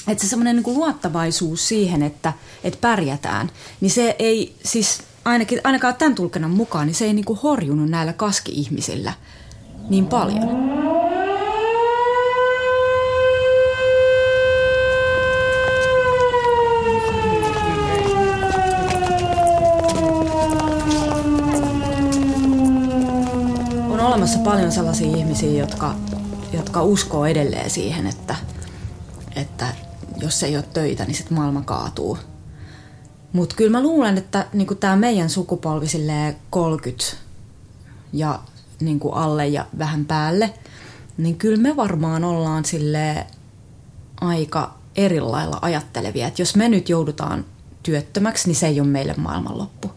Että 0.08 0.24
se 0.24 0.28
semmoinen 0.28 0.56
niin 0.56 0.74
luottavaisuus 0.74 1.68
siihen, 1.68 2.02
että, 2.02 2.32
että 2.64 2.78
pärjätään, 2.80 3.50
niin 3.80 3.90
se 3.90 4.16
ei 4.18 4.54
siis 4.64 5.02
ainakin, 5.24 5.60
ainakaan 5.64 5.94
tämän 5.94 6.14
tulkennan 6.14 6.50
mukaan, 6.50 6.86
niin 6.86 6.94
se 6.94 7.04
ei 7.04 7.12
niin 7.12 7.24
kuin 7.24 7.38
horjunut 7.42 7.90
näillä 7.90 8.12
kaski-ihmisillä 8.12 9.12
niin 9.88 10.06
paljon. 10.06 10.70
Paljon 24.50 24.72
sellaisia 24.72 25.16
ihmisiä, 25.16 25.50
jotka, 25.50 25.94
jotka 26.52 26.82
uskoo 26.82 27.26
edelleen 27.26 27.70
siihen, 27.70 28.06
että, 28.06 28.36
että 29.36 29.66
jos 30.20 30.42
ei 30.42 30.56
ole 30.56 30.64
töitä, 30.72 31.04
niin 31.04 31.14
sitten 31.14 31.38
maailma 31.38 31.62
kaatuu. 31.62 32.18
Mutta 33.32 33.56
kyllä 33.56 33.70
mä 33.70 33.82
luulen, 33.82 34.18
että 34.18 34.46
niinku 34.52 34.74
tämä 34.74 34.96
meidän 34.96 35.30
sukupolvi 35.30 35.86
30 36.50 37.04
ja 38.12 38.40
niinku 38.80 39.10
alle 39.10 39.46
ja 39.46 39.66
vähän 39.78 40.04
päälle, 40.04 40.54
niin 41.18 41.36
kyllä 41.36 41.62
me 41.62 41.76
varmaan 41.76 42.24
ollaan 42.24 42.64
sille 42.64 43.26
aika 44.20 44.74
erilailla 44.96 45.58
ajattelevia. 45.62 46.26
Että 46.26 46.42
jos 46.42 46.56
me 46.56 46.68
nyt 46.68 46.88
joudutaan 46.88 47.44
työttömäksi, 47.82 48.48
niin 48.48 48.56
se 48.56 48.66
ei 48.66 48.80
ole 48.80 48.88
meille 48.88 49.14
maailmanloppu 49.16 49.90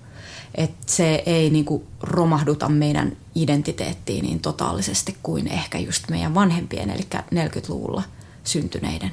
että 0.55 0.83
se 0.85 1.23
ei 1.25 1.49
niinku 1.49 1.83
romahduta 2.01 2.69
meidän 2.69 3.17
identiteettiin 3.35 4.25
niin 4.25 4.39
totaalisesti 4.39 5.17
kuin 5.23 5.47
ehkä 5.47 5.77
just 5.77 6.09
meidän 6.09 6.35
vanhempien, 6.35 6.89
eli 6.89 7.07
40-luvulla 7.35 8.03
syntyneiden, 8.43 9.11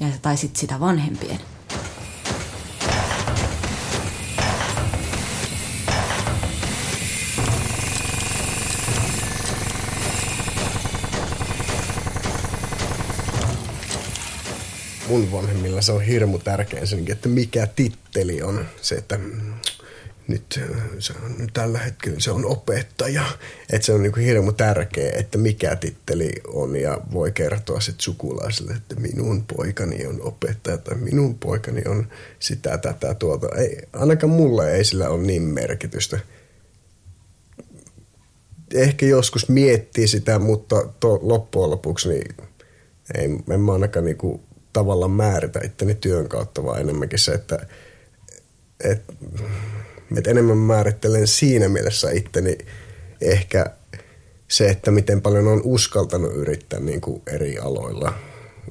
ja, 0.00 0.06
tai 0.22 0.36
sitten 0.36 0.60
sitä 0.60 0.80
vanhempien. 0.80 1.40
mun 15.10 15.32
vanhemmilla 15.32 15.82
se 15.82 15.92
on 15.92 16.02
hirmu 16.02 16.38
tärkeä 16.38 16.86
senkin, 16.86 17.12
että 17.12 17.28
mikä 17.28 17.66
titteli 17.66 18.42
on 18.42 18.66
se, 18.82 18.94
että 18.94 19.18
nyt 20.28 20.60
se 20.98 21.12
on, 21.24 21.48
tällä 21.52 21.78
hetkellä 21.78 22.20
se 22.20 22.30
on 22.30 22.46
opettaja. 22.46 23.24
Että 23.72 23.86
se 23.86 23.92
on 23.92 24.02
niin 24.02 24.12
kuin 24.12 24.24
hirmu 24.24 24.52
tärkeä, 24.52 25.12
että 25.16 25.38
mikä 25.38 25.76
titteli 25.76 26.32
on 26.46 26.76
ja 26.76 26.98
voi 27.12 27.32
kertoa 27.32 27.80
sitten 27.80 28.04
sukulaisille, 28.04 28.72
että 28.72 28.94
minun 28.94 29.44
poikani 29.56 30.06
on 30.06 30.22
opettaja 30.22 30.78
tai 30.78 30.94
minun 30.94 31.38
poikani 31.38 31.82
on 31.86 32.08
sitä, 32.38 32.78
tätä, 32.78 33.14
tuota. 33.14 33.48
Ei, 33.56 33.78
ainakaan 33.92 34.30
mulle 34.30 34.72
ei 34.72 34.84
sillä 34.84 35.08
ole 35.08 35.22
niin 35.22 35.42
merkitystä. 35.42 36.20
Ehkä 38.74 39.06
joskus 39.06 39.48
miettii 39.48 40.08
sitä, 40.08 40.38
mutta 40.38 40.88
to, 41.00 41.18
loppujen 41.22 41.70
lopuksi 41.70 42.08
niin 42.08 42.36
ei, 43.18 43.24
en 43.50 43.60
mä 43.60 43.72
ainakaan 43.72 44.04
niinku 44.04 44.40
tavallaan 44.72 45.10
määritä 45.10 45.60
itteni 45.64 45.94
työn 45.94 46.28
kautta, 46.28 46.64
vaan 46.64 46.80
enemmänkin 46.80 47.18
se, 47.18 47.32
että 47.32 47.66
et, 48.84 49.02
että 50.18 50.30
enemmän 50.30 50.58
määrittelen 50.58 51.26
siinä 51.26 51.68
mielessä 51.68 52.10
itteni 52.10 52.58
ehkä 53.20 53.66
se, 54.48 54.68
että 54.68 54.90
miten 54.90 55.22
paljon 55.22 55.48
on 55.48 55.60
uskaltanut 55.64 56.34
yrittää 56.34 56.80
niin 56.80 57.00
kuin 57.00 57.22
eri 57.26 57.58
aloilla 57.58 58.12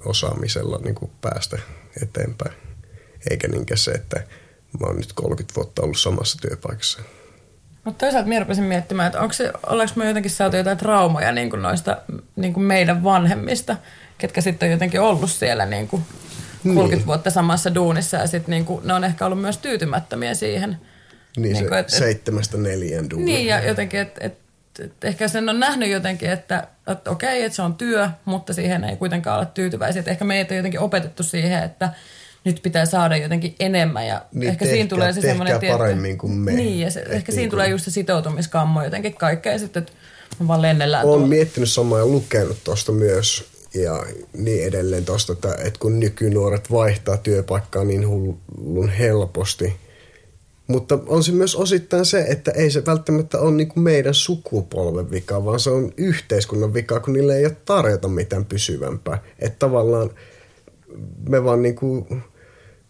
osaamisella 0.06 0.80
niin 0.84 0.96
kuin 0.96 1.12
päästä 1.22 1.60
eteenpäin. 2.04 2.56
Eikä 3.30 3.48
niinkään 3.48 3.78
se, 3.78 3.92
että 3.92 4.20
mä 4.80 4.88
oon 4.88 4.96
nyt 4.96 5.14
30 5.14 5.56
vuotta 5.56 5.82
ollut 5.82 5.98
samassa 5.98 6.38
työpaikassa. 6.42 7.00
Mutta 7.84 8.06
toisaalta 8.06 8.28
minä 8.28 8.40
rupesin 8.40 8.64
miettimään, 8.64 9.08
että 9.08 9.22
onko 9.22 9.34
se, 9.34 9.52
ollaanko 9.68 9.94
me 9.96 10.08
jotenkin 10.08 10.32
saatu 10.32 10.58
jotain 10.58 10.78
traumaja 10.78 11.32
niin 11.32 11.50
kuin 11.50 11.62
noista 11.62 11.98
niin 12.36 12.54
kuin 12.54 12.64
meidän 12.64 13.04
vanhemmista, 13.04 13.76
ketkä 14.18 14.42
sitten 14.42 14.68
on 14.68 14.72
jotenkin 14.72 15.02
ollut 15.02 15.32
siellä 15.32 15.66
niin 15.66 15.88
kuin 15.88 16.04
30 16.64 16.96
niin. 16.96 17.06
vuotta 17.06 17.30
samassa 17.30 17.76
duunissa 17.76 18.18
ja 18.18 18.28
sitten 18.28 18.52
niin 18.52 18.66
kuin, 18.66 18.88
ne 18.88 18.94
on 18.94 19.04
ehkä 19.04 19.26
ollut 19.26 19.42
myös 19.42 19.58
tyytymättömiä 19.58 20.34
siihen– 20.34 20.78
niin, 21.42 21.54
niin 21.54 21.64
se 21.64 21.70
kuin, 21.70 21.80
et, 21.80 21.90
seitsemästä 21.90 22.58
neljän 22.58 23.10
duunia. 23.10 23.26
Niin, 23.26 23.48
ja 23.48 23.68
jotenkin, 23.68 24.00
että 24.00 24.26
et, 24.26 24.38
et, 24.80 25.04
ehkä 25.04 25.28
sen 25.28 25.50
on 25.50 25.60
nähnyt 25.60 25.90
jotenkin, 25.90 26.30
että, 26.30 26.68
että 26.88 27.12
okei, 27.12 27.44
että 27.44 27.56
se 27.56 27.62
on 27.62 27.76
työ, 27.76 28.10
mutta 28.26 28.54
siihen 28.54 28.84
ei 28.84 28.96
kuitenkaan 28.96 29.40
ole 29.40 29.48
tyytyväisiä. 29.54 30.00
Että 30.00 30.12
ehkä 30.12 30.26
meitä 30.26 30.54
on 30.54 30.58
jotenkin 30.58 30.80
opetettu 30.80 31.24
siihen, 31.24 31.64
että 31.64 31.90
nyt 32.44 32.60
pitää 32.64 32.86
saada 32.86 33.18
jotenkin 33.18 33.56
enemmän 33.60 34.08
ja 34.08 34.26
niin, 34.32 34.50
ehkä 34.50 34.60
tehkää, 34.60 34.76
siinä 34.76 34.90
tulee 34.90 35.14
se 35.14 35.22
semmoinen... 35.22 35.60
Tehkää 35.60 35.78
paremmin 35.78 36.18
kuin 36.18 36.34
me. 36.34 36.52
Niin, 36.52 36.80
ja 36.80 36.92
se, 36.92 37.00
ehkä, 37.00 37.14
ehkä 37.14 37.32
siinä 37.32 37.42
niin 37.42 37.50
tulee 37.50 37.68
just 37.68 37.86
se 37.86 37.92
sitoutumiskammo 37.92 38.84
jotenkin 38.84 39.14
kaikkea 39.14 39.52
ja 39.52 39.60
sitten, 39.60 39.84
että 39.84 39.94
vaan 40.48 40.62
lennellään 40.62 41.06
Olen 41.06 41.14
tuolla. 41.14 41.28
miettinyt 41.28 41.70
samaa 41.70 42.00
ja 42.00 42.06
lukenut 42.06 42.58
tuosta 42.64 42.92
myös 42.92 43.46
ja 43.74 44.04
niin 44.38 44.68
edelleen 44.68 45.06
tuosta, 45.06 45.34
että, 45.34 45.56
että 45.64 45.80
kun 45.80 46.00
nykynuoret 46.00 46.72
vaihtaa 46.72 47.18
työpaikkaa 47.18 47.84
niin 47.84 48.08
hullun 48.08 48.90
helposti– 48.90 49.76
mutta 50.70 51.00
on 51.08 51.24
se 51.24 51.32
myös 51.32 51.56
osittain 51.56 52.06
se, 52.06 52.20
että 52.20 52.52
ei 52.52 52.72
se 52.72 52.86
välttämättä 52.86 53.40
ole 53.40 53.52
niin 53.52 53.68
kuin 53.68 53.84
meidän 53.84 54.14
sukupolven 54.14 55.12
vika, 55.12 55.46
vaan 55.46 55.60
se 55.60 55.70
on 55.70 55.92
yhteiskunnan 55.98 56.74
vika, 56.74 57.00
kun 57.00 57.14
niille 57.14 57.38
ei 57.38 57.46
ole 57.46 57.58
tarjota 57.66 58.08
mitään 58.08 58.46
pysyvämpää. 58.46 59.24
Että 59.40 59.60
tavallaan 59.60 60.10
me 61.30 61.44
vaan 61.44 61.62
niin 61.62 61.76
kuin, 61.76 62.24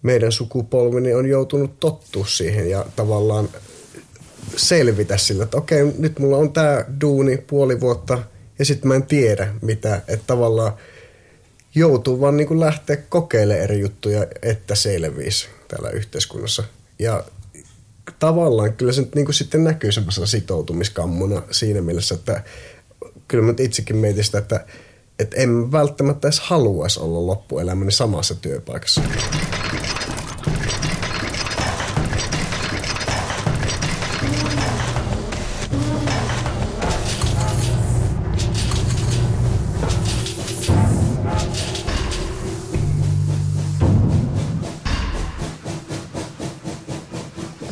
meidän 0.02 0.32
sukupolveni 0.32 1.14
on 1.14 1.26
joutunut 1.26 1.80
tottua 1.80 2.26
siihen 2.26 2.70
ja 2.70 2.86
tavallaan 2.96 3.50
selvitä 4.56 5.18
sillä, 5.18 5.44
että 5.44 5.58
okei, 5.58 5.94
nyt 5.98 6.20
mulla 6.20 6.38
on 6.38 6.54
tämä 6.54 6.86
duuni 7.02 7.38
puoli 7.38 7.80
vuotta 7.80 8.20
ja 8.60 8.66
sitten 8.66 8.88
mä 8.88 8.96
en 8.96 9.04
tiedä 9.04 9.54
mitä, 9.62 10.02
että 10.08 10.28
tavallaan 10.28 10.74
joutuu 11.76 12.22
vaan 12.22 12.38
niin 12.38 12.48
kuin 12.48 12.60
lähteä 12.60 12.98
kokeilemaan 12.98 13.64
eri 13.64 13.80
juttuja, 13.80 14.28
että 14.42 14.76
selviisi 14.76 15.48
täällä 15.68 15.90
yhteiskunnassa. 15.90 16.64
Ja 17.00 17.24
tavallaan 18.20 18.74
kyllä 18.74 18.92
se 18.92 19.02
nyt 19.02 19.16
niin 19.16 19.26
kuin 19.26 19.36
sitten 19.36 19.64
näkyy 19.64 19.92
semmoisena 19.92 20.28
sitoutumiskammona 20.28 21.42
siinä 21.52 21.82
mielessä, 21.82 22.16
että 22.16 22.44
kyllä 23.28 23.44
mä 23.44 23.54
itsekin 23.60 23.96
mietin 23.96 24.24
sitä, 24.24 24.38
että 24.38 24.66
että 25.20 25.38
en 25.38 25.72
välttämättä 25.72 26.28
edes 26.28 26.40
haluaisi 26.40 27.00
olla 27.00 27.28
loppuelämäni 27.28 27.92
samassa 27.92 28.36
työpaikassa. 28.36 29.02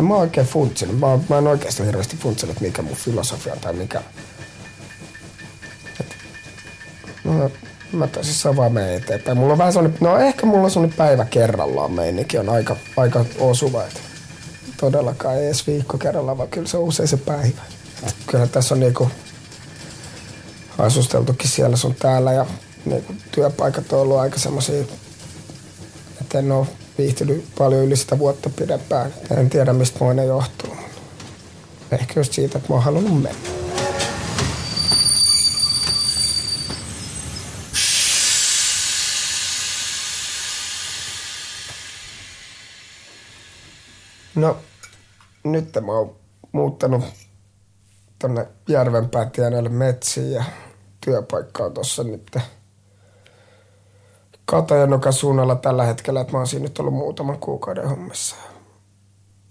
Mä 0.08 0.14
oon 0.14 0.22
oikein 0.22 0.48
funtsinut. 0.48 1.00
Mä, 1.00 1.20
mä 1.30 1.38
en 1.38 1.48
oikeasti 1.48 1.86
hirveästi 1.86 2.18
funtsinut, 2.18 2.62
mikä 2.62 2.82
mun 2.82 2.96
filosofia 2.96 3.54
on 3.54 3.60
tai 3.60 3.74
mikä. 3.74 4.02
Et, 6.00 6.16
no, 7.24 7.52
mä 7.92 8.08
tosissaan 8.08 8.56
vaan 8.56 8.74
menen 8.74 8.96
eteenpäin. 8.96 9.38
Mulla 9.38 9.54
on 9.54 9.58
vähän 9.58 9.74
sellainen, 9.74 9.98
no 10.02 10.18
ehkä 10.18 10.46
mulla 10.46 10.64
on 10.64 10.72
sellainen 10.72 10.98
päivä 10.98 11.26
kerrallaan 11.26 11.92
meininki 11.92 12.38
on 12.38 12.50
aika, 12.50 12.76
aika 12.98 13.26
osuva. 13.40 13.84
Et 13.84 14.02
todellakaan 14.78 15.38
ei 15.38 15.46
edes 15.46 15.68
viikko 15.68 15.98
kerrallaan, 15.98 16.38
vaan 16.38 16.50
kyllä 16.50 16.68
se 16.68 16.78
on 16.78 16.84
usein 16.84 17.08
se 17.08 17.18
päivä. 17.18 17.62
Et 18.08 18.16
kyllä 18.28 18.48
tässä 18.48 18.76
on 18.76 18.80
niinku 18.80 19.12
asusteltukin 20.78 21.50
siellä 21.50 21.78
sun 21.78 21.96
täällä 21.96 22.34
ja 22.34 22.46
niinku 22.86 23.14
työpaikat 23.32 23.94
on 23.94 24.00
ollut 24.00 24.18
aika 24.18 24.40
semmosia 24.40 24.84
että 26.28 26.40
en 26.40 26.52
ole 26.52 26.68
viihtynyt 26.98 27.46
paljon 27.58 27.84
yli 27.84 27.96
sitä 27.96 28.20
vuotta 28.20 28.50
pidempään. 28.50 29.14
En 29.38 29.50
tiedä, 29.50 29.74
mistä 29.74 30.00
mua 30.02 30.14
ne 30.14 30.26
johtuu. 30.26 30.78
Ehkä 31.92 32.20
just 32.20 32.34
siitä, 32.34 32.58
että 32.58 32.70
mä 32.70 32.76
oon 32.76 32.84
halunnut 32.84 33.22
mennä. 33.22 33.40
No, 44.36 44.58
nyt 45.44 45.70
mä 45.86 45.92
oon 45.92 46.16
muuttanut 46.52 47.04
tonne 48.20 48.48
Järvenpään 48.70 49.32
tienoille 49.32 49.70
metsiin 49.70 50.32
ja 50.32 50.44
työpaikka 51.06 51.64
on 51.64 51.74
tossa 51.74 52.04
nyt 52.04 52.38
Katajanokan 54.50 55.14
suunnalla 55.14 55.56
tällä 55.56 55.84
hetkellä, 55.84 56.22
että 56.22 56.34
mä 56.34 56.38
oon 56.38 56.48
siinä 56.48 56.64
nyt 56.64 56.80
ollut 56.80 56.94
muutaman 56.94 57.40
kuukauden 57.40 57.90
hommissa. 57.90 58.36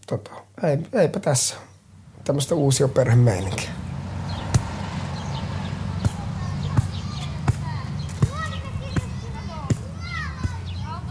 Tota, 0.07 0.31
ei, 0.63 0.79
eipä 0.93 1.21
tässä. 1.21 1.55
Tämmöistä 2.25 2.55
uusia 2.55 2.89
perhemeininkiä. 2.89 3.71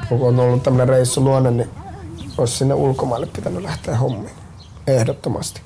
Kun 0.10 0.22
on 0.22 0.40
ollut 0.40 0.64
tämmöinen 0.64 0.90
reissu 0.90 1.24
luonne, 1.24 1.52
niin 1.52 1.70
olisi 2.38 2.58
sinne 2.58 2.74
ulkomaille 2.74 3.28
pitänyt 3.28 3.64
lähteä 3.64 3.98
hommiin. 3.98 4.36
Ehdottomasti. 4.88 5.62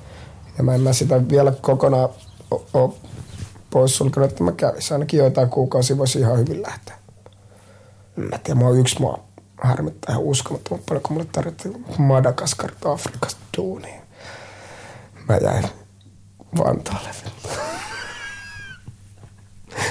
Ja 0.58 0.64
mä 0.64 0.76
en 0.76 0.82
mä 0.82 0.94
sitä 0.94 1.30
vielä 1.30 1.52
kokonaan 1.62 2.10
o- 2.52 2.66
o- 2.74 2.98
poissulkenut, 3.70 4.32
että 4.32 4.44
mä 4.44 4.52
kävisin. 4.52 4.94
Ainakin 4.94 5.18
joitain 5.18 5.50
kuukausia 5.50 5.98
voisi 5.98 6.20
ihan 6.20 6.38
hyvin 6.38 6.62
lähteä. 6.62 6.99
Mä 8.16 8.38
tiedä, 8.38 8.60
mä 8.60 8.66
oon 8.66 8.80
yksi 8.80 9.02
maa 9.02 9.30
harmittaa 9.64 10.14
ihan 10.14 10.24
uskomattoman 10.24 10.84
paljon, 10.90 11.04
kun 11.04 11.14
mulle 11.14 11.28
tarjottiin 11.32 11.86
Madagaskarista 11.98 12.92
Afrikasta 12.92 13.42
duunia. 13.58 14.02
Mä 15.30 15.38
jäin 15.38 15.66
Vantaalle. 16.58 17.10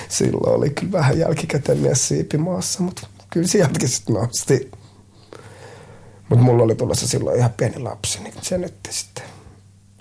Silloin 0.08 0.56
oli 0.56 0.70
kyllä 0.70 0.92
vähän 0.92 1.18
jälkikäteen 1.18 1.78
mies 1.78 2.08
siipimaassa, 2.08 2.82
mutta 2.82 3.06
kyllä 3.30 3.46
sieltäkin 3.46 3.88
sitten 3.88 4.14
nosti. 4.14 4.70
Mutta 6.28 6.44
mulla 6.44 6.62
oli 6.62 6.74
tulossa 6.74 7.08
silloin 7.08 7.38
ihan 7.38 7.50
pieni 7.56 7.78
lapsi, 7.78 8.22
niin 8.22 8.34
se 8.42 8.58
nyt 8.58 8.74
sitten. 8.90 9.24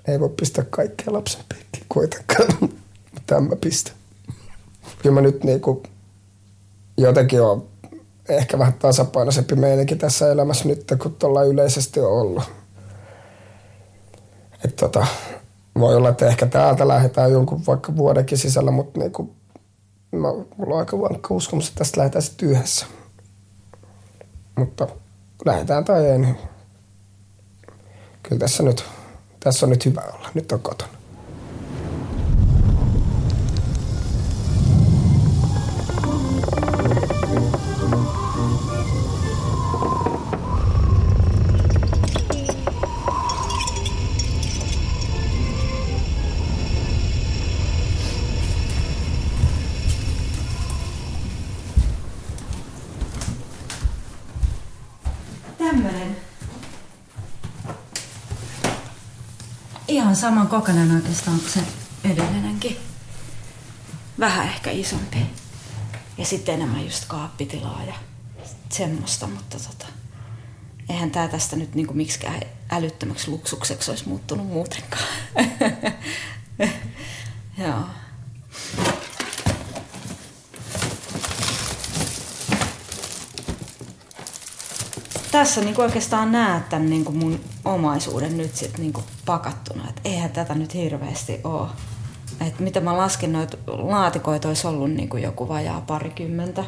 Ei 0.07 0.19
voi 0.19 0.29
pistää 0.29 0.65
kaikkea 0.69 1.13
lapsen 1.13 1.41
piikkiin 1.49 1.85
kuitenkaan, 1.89 2.47
tämä 3.27 3.41
mä 3.41 3.55
pistän. 3.55 3.93
Kyllä 5.01 5.13
mä 5.13 5.21
nyt 5.21 5.43
niinku 5.43 5.83
jotenkin 6.97 7.41
on 7.41 7.66
ehkä 8.29 8.59
vähän 8.59 8.73
tasapainoisempi 8.73 9.55
meininki 9.55 9.95
tässä 9.95 10.31
elämässä 10.31 10.67
nyt, 10.67 10.93
kun 11.01 11.15
tuolla 11.15 11.43
yleisesti 11.43 11.99
on 11.99 12.11
ollut. 12.11 12.43
Et 14.65 14.75
tota, 14.75 15.07
voi 15.79 15.95
olla, 15.95 16.09
että 16.09 16.27
ehkä 16.27 16.45
täältä 16.45 16.87
lähdetään 16.87 17.31
jonkun 17.31 17.65
vaikka 17.67 17.95
vuodenkin 17.95 18.37
sisällä, 18.37 18.71
mutta 18.71 18.99
niinku, 18.99 19.35
mä, 20.11 20.27
mulla 20.57 20.73
on 20.73 20.79
aika 20.79 20.99
vankka 20.99 21.33
uskomus, 21.33 21.67
että 21.67 21.77
tästä 21.77 21.99
lähdetään 21.99 22.21
sitten 22.21 22.49
yhdessä. 22.49 22.85
Mutta 24.55 24.87
lähdetään 25.45 25.85
tai 25.85 26.05
ei, 26.05 26.17
niin 26.17 26.37
kyllä 28.23 28.39
tässä 28.39 28.63
nyt, 28.63 28.85
tässä 29.39 29.65
on 29.65 29.69
nyt 29.69 29.85
hyvä 29.85 30.01
olla. 30.13 30.29
Nyt 30.33 30.51
on 30.51 30.59
kotona. 30.59 30.96
Saman 60.17 60.47
kokoinen 60.47 60.95
oikeastaan 60.95 61.39
kuin 61.39 61.51
se 61.51 61.59
edellinenkin. 62.03 62.77
Vähän 64.19 64.45
ehkä 64.47 64.71
isompi. 64.71 65.17
Ja 66.17 66.25
sitten 66.25 66.55
enemmän 66.55 66.83
just 66.83 67.05
kaappitilaa 67.05 67.83
ja 67.87 67.93
semmoista, 68.69 69.27
mutta 69.27 69.57
tota, 69.59 69.85
eihän 70.89 71.11
tää 71.11 71.27
tästä 71.27 71.55
nyt 71.55 71.75
niinku 71.75 71.93
miksikään 71.93 72.41
älyttömäksi 72.71 73.31
luksukseksi 73.31 73.91
olisi 73.91 74.07
muuttunut 74.07 74.47
muutenkaan. 74.47 75.03
Joo. 77.57 77.83
Tässä 85.37 85.61
niin 85.61 85.81
oikeastaan 85.81 86.31
näet 86.31 86.69
tämän 86.69 86.89
niin 86.89 87.17
mun 87.17 87.39
omaisuuden 87.65 88.37
nyt 88.37 88.55
sit 88.55 88.77
niin 88.77 88.93
pakattuna. 89.25 89.89
Et 89.89 90.01
eihän 90.05 90.29
tätä 90.29 90.55
nyt 90.55 90.73
hirveästi 90.73 91.39
ole. 91.43 91.67
Et 92.47 92.59
mitä 92.59 92.79
mä 92.79 92.97
lasken, 92.97 93.33
noita 93.33 93.57
laatikoita 93.67 94.47
olisi 94.47 94.67
ollut 94.67 94.91
niin 94.91 95.09
joku 95.21 95.47
vajaa 95.47 95.81
parikymmentä. 95.81 96.63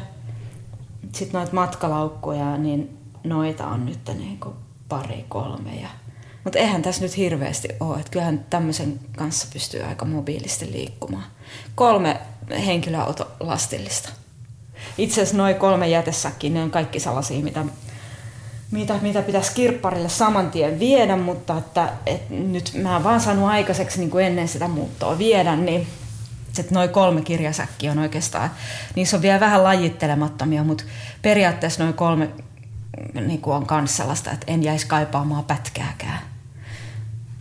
Sitten 1.12 1.38
noita 1.38 1.54
matkalaukkuja, 1.54 2.56
niin 2.56 2.98
noita 3.24 3.66
on 3.66 3.86
nyt 3.86 3.98
niin 4.18 4.40
pari 4.88 5.24
kolme. 5.28 5.74
Ja... 5.74 5.88
Mutta 6.44 6.58
eihän 6.58 6.82
tässä 6.82 7.02
nyt 7.02 7.16
hirveästi 7.16 7.68
ole. 7.80 8.00
Et 8.00 8.08
kyllähän 8.08 8.46
tämmöisen 8.50 9.00
kanssa 9.16 9.46
pystyy 9.52 9.82
aika 9.82 10.04
mobiilisti 10.04 10.72
liikkumaan. 10.72 11.26
Kolme 11.74 12.20
henkilöautolastillista. 12.66 14.08
Itse 14.98 15.14
asiassa 15.14 15.36
noin 15.36 15.54
kolme 15.56 15.88
jätessäkin, 15.88 16.54
ne 16.54 16.62
on 16.62 16.70
kaikki 16.70 17.00
sellaisia, 17.00 17.42
mitä 17.42 17.64
mitä, 18.70 18.94
mitä 19.02 19.22
pitäisi 19.22 19.54
kirpparille 19.54 20.08
saman 20.08 20.50
tien 20.50 20.78
viedä, 20.78 21.16
mutta 21.16 21.58
että, 21.58 21.92
et 22.06 22.30
nyt 22.30 22.72
mä 22.82 22.96
en 22.96 23.04
vaan 23.04 23.20
saanut 23.20 23.48
aikaiseksi 23.48 23.98
niin 23.98 24.10
kuin 24.10 24.24
ennen 24.24 24.48
sitä 24.48 24.68
muuttoa 24.68 25.18
viedä, 25.18 25.56
niin 25.56 25.86
sitten 26.52 26.74
noin 26.74 26.90
kolme 26.90 27.22
kirjasäkkiä 27.22 27.92
on 27.92 27.98
oikeastaan, 27.98 28.50
niissä 28.94 29.16
on 29.16 29.22
vielä 29.22 29.40
vähän 29.40 29.64
lajittelemattomia, 29.64 30.64
mutta 30.64 30.84
periaatteessa 31.22 31.82
noin 31.82 31.94
kolme 31.94 32.28
niin 33.14 33.40
kuin 33.40 33.56
on 33.56 33.66
myös 33.70 33.96
sellaista, 33.96 34.30
että 34.30 34.52
en 34.52 34.62
jäisi 34.62 34.86
kaipaamaan 34.86 35.44
pätkääkään. 35.44 36.18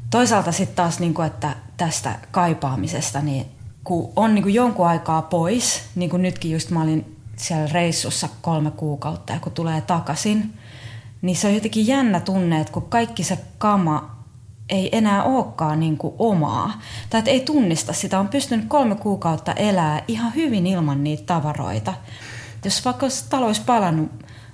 Toisaalta 0.10 0.52
sitten 0.52 0.76
taas, 0.76 1.00
niin 1.00 1.14
kuin, 1.14 1.28
että 1.28 1.56
tästä 1.78 2.16
kaipaamisesta, 2.32 3.22
niin 3.22 3.46
kun 3.84 4.14
on 4.16 4.36
niin 4.36 4.44
kuin 4.44 4.56
jonkun 4.56 4.88
aikaa 4.88 5.22
pois, 5.22 5.82
niin 5.96 6.10
kuin 6.10 6.22
nytkin 6.22 6.52
just 6.52 6.70
mä 6.70 6.82
olin 6.82 7.18
siellä 7.36 7.70
reissussa 7.74 8.30
kolme 8.42 8.72
kuukautta 8.72 9.34
ja 9.34 9.40
kun 9.40 9.52
tulee 9.52 9.82
takaisin, 9.82 10.59
niin 11.22 11.36
se 11.36 11.48
on 11.48 11.54
jotenkin 11.54 11.88
jännä 11.88 12.20
tunne, 12.20 12.62
että 12.62 12.74
kun 12.74 12.90
kaikki 12.90 13.24
se 13.24 13.40
kama 13.58 14.20
ei 14.70 14.98
enää 14.98 15.24
olekaan 15.24 15.80
niin 15.80 15.98
kuin 15.98 16.14
omaa, 16.20 16.82
tai 17.10 17.20
että 17.20 17.32
ei 17.32 17.40
tunnista 17.40 17.94
sitä, 17.94 18.20
on 18.20 18.28
pystynyt 18.28 18.66
kolme 18.68 18.96
kuukautta 18.96 19.54
elää 19.54 20.04
ihan 20.08 20.36
hyvin 20.36 20.68
ilman 20.68 21.04
niitä 21.04 21.24
tavaroita. 21.26 21.94
Jos 22.66 22.86
vaikka 22.86 23.06
olisi 23.06 23.26
talo 23.30 23.46
olisi 23.46 23.62
palannut 23.66 24.12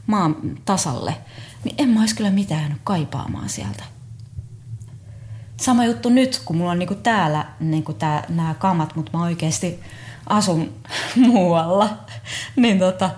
maan 0.08 0.36
tasalle, 0.65 1.17
niin 1.63 1.75
en 1.78 1.89
mä 1.89 1.99
olisi 1.99 2.15
kyllä 2.15 2.30
mitään 2.30 2.75
kaipaamaan 2.84 3.49
sieltä. 3.49 3.84
Sama 5.58 5.86
juttu 5.86 6.10
nyt, 6.10 6.41
kun 6.45 6.58
mulla 6.58 6.71
on 6.71 6.80
niinku 6.80 6.95
täällä 6.95 7.45
niinku 7.60 7.93
tää, 7.93 8.23
nämä 8.30 8.54
kamat, 8.54 8.95
mutta 8.95 9.17
mä 9.17 9.23
oikeasti 9.23 9.80
asun 10.28 10.73
muualla. 11.28 11.97
niin 12.56 12.80
tota, 12.80 13.10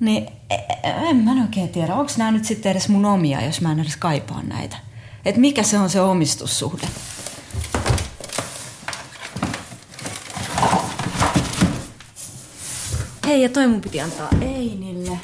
niin 0.00 0.28
e- 0.50 1.08
en 1.08 1.16
mä 1.16 1.42
oikein 1.42 1.68
tiedä, 1.68 1.94
onko 1.94 2.12
nämä 2.16 2.30
nyt 2.30 2.44
sitten 2.44 2.72
edes 2.72 2.88
mun 2.88 3.04
omia, 3.04 3.44
jos 3.44 3.60
mä 3.60 3.72
en 3.72 3.80
edes 3.80 3.96
kaipaa 3.96 4.42
näitä. 4.42 4.76
Et 5.24 5.36
mikä 5.36 5.62
se 5.62 5.78
on 5.78 5.90
se 5.90 6.00
omistussuhde? 6.00 6.86
Hei, 13.26 13.42
ja 13.42 13.48
toi 13.48 13.66
mun 13.66 13.80
piti 13.80 14.00
antaa 14.00 14.28
Einille. 14.40 15.18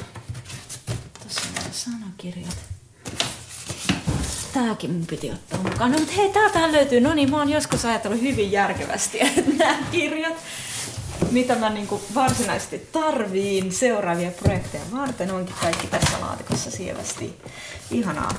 Tuossa 1.19 1.41
on 1.65 1.71
sanakirjat. 1.71 2.57
Tääkin 4.53 4.91
mun 4.91 5.05
piti 5.05 5.31
ottaa 5.31 5.59
mukaan. 5.63 5.91
No, 5.91 5.99
mutta 5.99 6.13
hei, 6.17 6.29
täältähän 6.29 6.71
löytyy. 6.71 7.01
No 7.01 7.13
niin, 7.13 7.31
mä 7.31 7.37
oon 7.37 7.49
joskus 7.49 7.85
ajatellut 7.85 8.21
hyvin 8.21 8.51
järkevästi, 8.51 9.21
että 9.37 9.51
nämä 9.57 9.77
kirjat, 9.91 10.37
mitä 11.33 11.55
mä 11.55 11.69
niinku 11.69 12.01
varsinaisesti 12.15 12.87
tarviin 12.91 13.71
seuraavia 13.71 14.31
projekteja 14.31 14.83
varten, 14.91 15.31
onkin 15.31 15.55
kaikki 15.61 15.87
tässä 15.87 16.21
laatikossa 16.21 16.71
sievästi. 16.71 17.37
Ihanaa. 17.91 18.31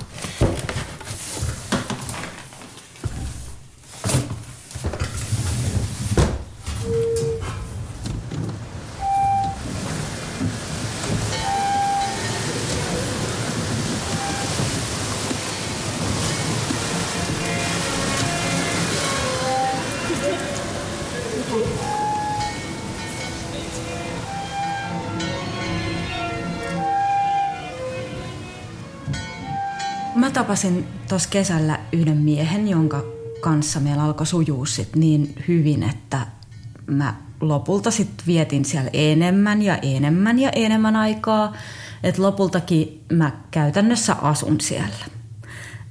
Tapasin 30.45 30.87
tuossa 31.09 31.29
kesällä 31.29 31.79
yhden 31.93 32.17
miehen, 32.17 32.69
jonka 32.69 33.05
kanssa 33.41 33.81
meillä 33.81 34.03
alkoi 34.03 34.27
sujuu 34.27 34.67
sit 34.67 34.97
niin 34.97 35.35
hyvin, 35.49 35.83
että 35.83 36.27
mä 36.87 37.15
lopulta 37.41 37.91
sitten 37.91 38.27
vietin 38.27 38.65
siellä 38.65 38.91
enemmän 38.93 39.63
ja 39.63 39.77
enemmän 39.77 40.39
ja 40.39 40.51
enemmän 40.51 40.97
aikaa. 40.97 41.53
Että 42.03 42.23
lopultakin 42.23 43.05
mä 43.13 43.33
käytännössä 43.51 44.15
asun 44.15 44.61
siellä. 44.61 45.05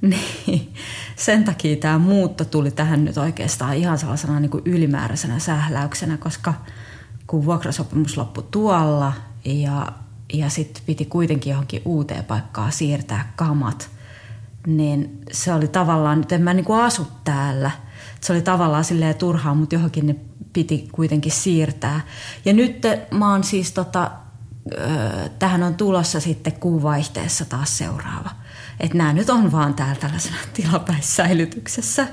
Niin, 0.00 0.72
sen 1.16 1.44
takia 1.44 1.76
tämä 1.76 1.98
muutto 1.98 2.44
tuli 2.44 2.70
tähän 2.70 3.04
nyt 3.04 3.18
oikeastaan 3.18 3.74
ihan 3.76 3.98
sellaisena 3.98 4.40
niin 4.40 4.62
ylimääräisenä 4.64 5.38
sähläyksenä, 5.38 6.16
koska 6.16 6.54
kun 7.26 7.44
vuokrasopimus 7.44 8.16
loppui 8.16 8.44
tuolla 8.50 9.12
ja, 9.44 9.92
ja 10.32 10.48
sitten 10.48 10.82
piti 10.86 11.04
kuitenkin 11.04 11.50
johonkin 11.50 11.82
uuteen 11.84 12.24
paikkaan 12.24 12.72
siirtää 12.72 13.32
kamat, 13.36 13.90
niin 14.66 15.18
se 15.32 15.52
oli 15.52 15.68
tavallaan, 15.68 16.18
nyt 16.18 16.32
en 16.32 16.42
mä 16.42 16.54
niin 16.54 16.64
kuin 16.64 16.80
asu 16.80 17.06
täällä. 17.24 17.70
Se 18.20 18.32
oli 18.32 18.42
tavallaan 18.42 18.84
silleen 18.84 19.14
turhaa, 19.14 19.54
mutta 19.54 19.74
johonkin 19.74 20.06
ne 20.06 20.16
piti 20.52 20.88
kuitenkin 20.92 21.32
siirtää. 21.32 22.00
Ja 22.44 22.52
nyt 22.52 22.82
mä 23.10 23.30
oon 23.30 23.44
siis 23.44 23.72
tota, 23.72 24.10
tähän 25.38 25.62
on 25.62 25.74
tulossa 25.74 26.20
sitten 26.20 26.52
kuuvaihteessa 26.52 27.44
taas 27.44 27.78
seuraava. 27.78 28.30
Että 28.80 28.98
nämä 28.98 29.12
nyt 29.12 29.30
on 29.30 29.52
vaan 29.52 29.74
täällä 29.74 29.94
tällaisena 29.94 30.36
tilapäissäilytyksessä. 30.54 32.08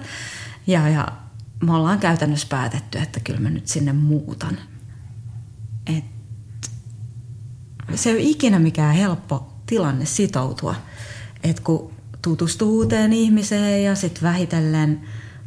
Ja, 0.67 0.89
ja 0.89 1.07
me 1.63 1.75
ollaan 1.75 1.99
käytännössä 1.99 2.47
päätetty, 2.49 2.97
että 2.97 3.19
kyllä 3.19 3.39
mä 3.39 3.49
nyt 3.49 3.67
sinne 3.67 3.93
muutan. 3.93 4.57
Et 5.87 6.05
se 7.95 8.09
ei 8.09 8.15
ole 8.15 8.23
ikinä 8.23 8.59
mikään 8.59 8.95
helppo 8.95 9.53
tilanne 9.65 10.05
sitoutua. 10.05 10.75
Että 11.43 11.61
kun 11.61 11.93
tutustuu 12.21 12.77
uuteen 12.77 13.13
ihmiseen 13.13 13.83
ja 13.83 13.95
sitten 13.95 14.23
vähitellen 14.23 15.01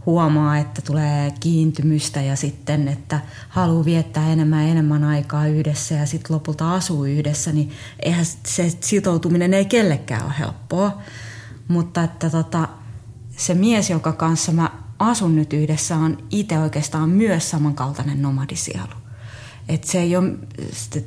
huomaa, 0.06 0.58
että 0.58 0.82
tulee 0.82 1.30
kiintymystä 1.40 2.20
ja 2.20 2.36
sitten, 2.36 2.88
että 2.88 3.20
haluaa 3.48 3.84
viettää 3.84 4.32
enemmän 4.32 4.64
ja 4.64 4.70
enemmän 4.70 5.04
aikaa 5.04 5.46
yhdessä 5.46 5.94
ja 5.94 6.06
sitten 6.06 6.34
lopulta 6.34 6.74
asuu 6.74 7.04
yhdessä, 7.04 7.52
niin 7.52 7.70
eihän 8.00 8.24
se 8.46 8.76
sitoutuminen 8.80 9.54
ei 9.54 9.64
kellekään 9.64 10.24
ole 10.24 10.34
helppoa. 10.38 11.02
Mutta 11.68 12.02
että 12.02 12.30
tota, 12.30 12.68
se 13.36 13.54
mies, 13.54 13.90
jonka 13.90 14.12
kanssa 14.12 14.52
mä 14.52 14.70
asun 14.98 15.36
nyt 15.36 15.52
yhdessä, 15.52 15.96
on 15.96 16.18
itse 16.30 16.58
oikeastaan 16.58 17.08
myös 17.08 17.50
samankaltainen 17.50 18.22
nomadisielu. 18.22 19.03
Et 19.68 19.84
se 19.84 20.00
ei 20.00 20.16
ole, 20.16 20.32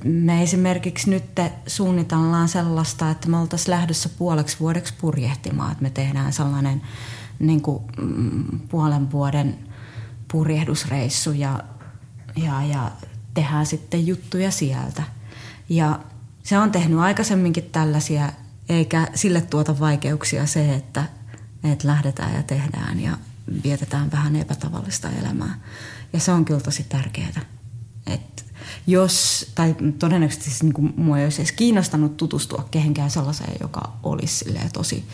me 0.04 0.44
esimerkiksi 0.44 1.10
nyt 1.10 1.24
suunnitellaan 1.68 2.50
sellaista, 2.50 3.12
että 3.12 3.30
me 3.30 3.38
oltaisiin 3.38 3.72
lähdössä 3.72 4.10
puoleksi 4.10 4.60
vuodeksi 4.60 4.94
purjehtimaan, 5.02 5.72
että 5.72 5.84
me 5.84 5.90
tehdään 5.90 6.34
sellainen 6.34 6.82
niin 7.40 7.62
kuin, 7.62 7.84
mm, 8.02 8.60
puolen 8.60 9.12
vuoden 9.12 9.58
purjehdusreissu 10.32 11.32
ja, 11.32 11.64
ja, 12.36 12.64
ja 12.64 12.92
tehdään 13.34 13.66
sitten 13.66 14.08
juttuja 14.08 14.52
sieltä. 14.52 15.04
Ja 15.70 16.00
se 16.44 16.58
on 16.58 16.72
tehnyt 16.72 17.00
aikaisemminkin 17.00 17.70
tällaisia, 17.72 18.32
eikä 18.70 19.08
sille 19.16 19.42
tuota 19.42 19.80
vaikeuksia 19.80 20.46
se, 20.46 20.74
että, 20.74 21.04
että 21.64 21.88
lähdetään 21.88 22.34
ja 22.36 22.44
tehdään 22.44 23.00
ja 23.00 23.18
vietetään 23.64 24.12
vähän 24.12 24.36
epätavallista 24.36 25.10
elämää. 25.10 25.60
Ja 26.14 26.20
se 26.20 26.32
on 26.32 26.46
kyllä 26.46 26.60
tosi 26.60 26.84
tärkeää. 26.84 27.57
Jos, 28.88 29.46
tai 29.56 29.76
todennäköisesti 30.00 30.50
siis 30.50 30.64
niin 30.64 30.74
kuin 30.74 30.94
mua 30.98 31.18
ei 31.18 31.24
olisi 31.24 31.42
edes 31.42 31.52
kiinnostanut 31.52 32.18
tutustua 32.18 32.68
kehenkään 32.72 33.10
sellaiseen, 33.10 33.54
joka 33.60 33.92
olisi 34.04 34.46
tosi 34.74 35.06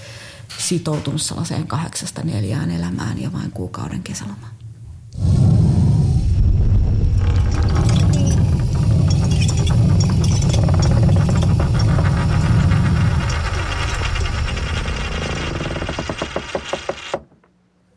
sitoutunut 0.57 1.21
sellaiseen 1.21 1.67
kahdeksasta 1.67 2.21
neljään 2.23 2.71
elämään 2.71 3.21
ja 3.21 3.33
vain 3.33 3.51
kuukauden 3.51 4.03
kesäloma. 4.03 4.47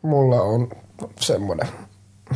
Mulla 0.01 0.41
on 0.41 0.69
semmoinen 1.19 1.67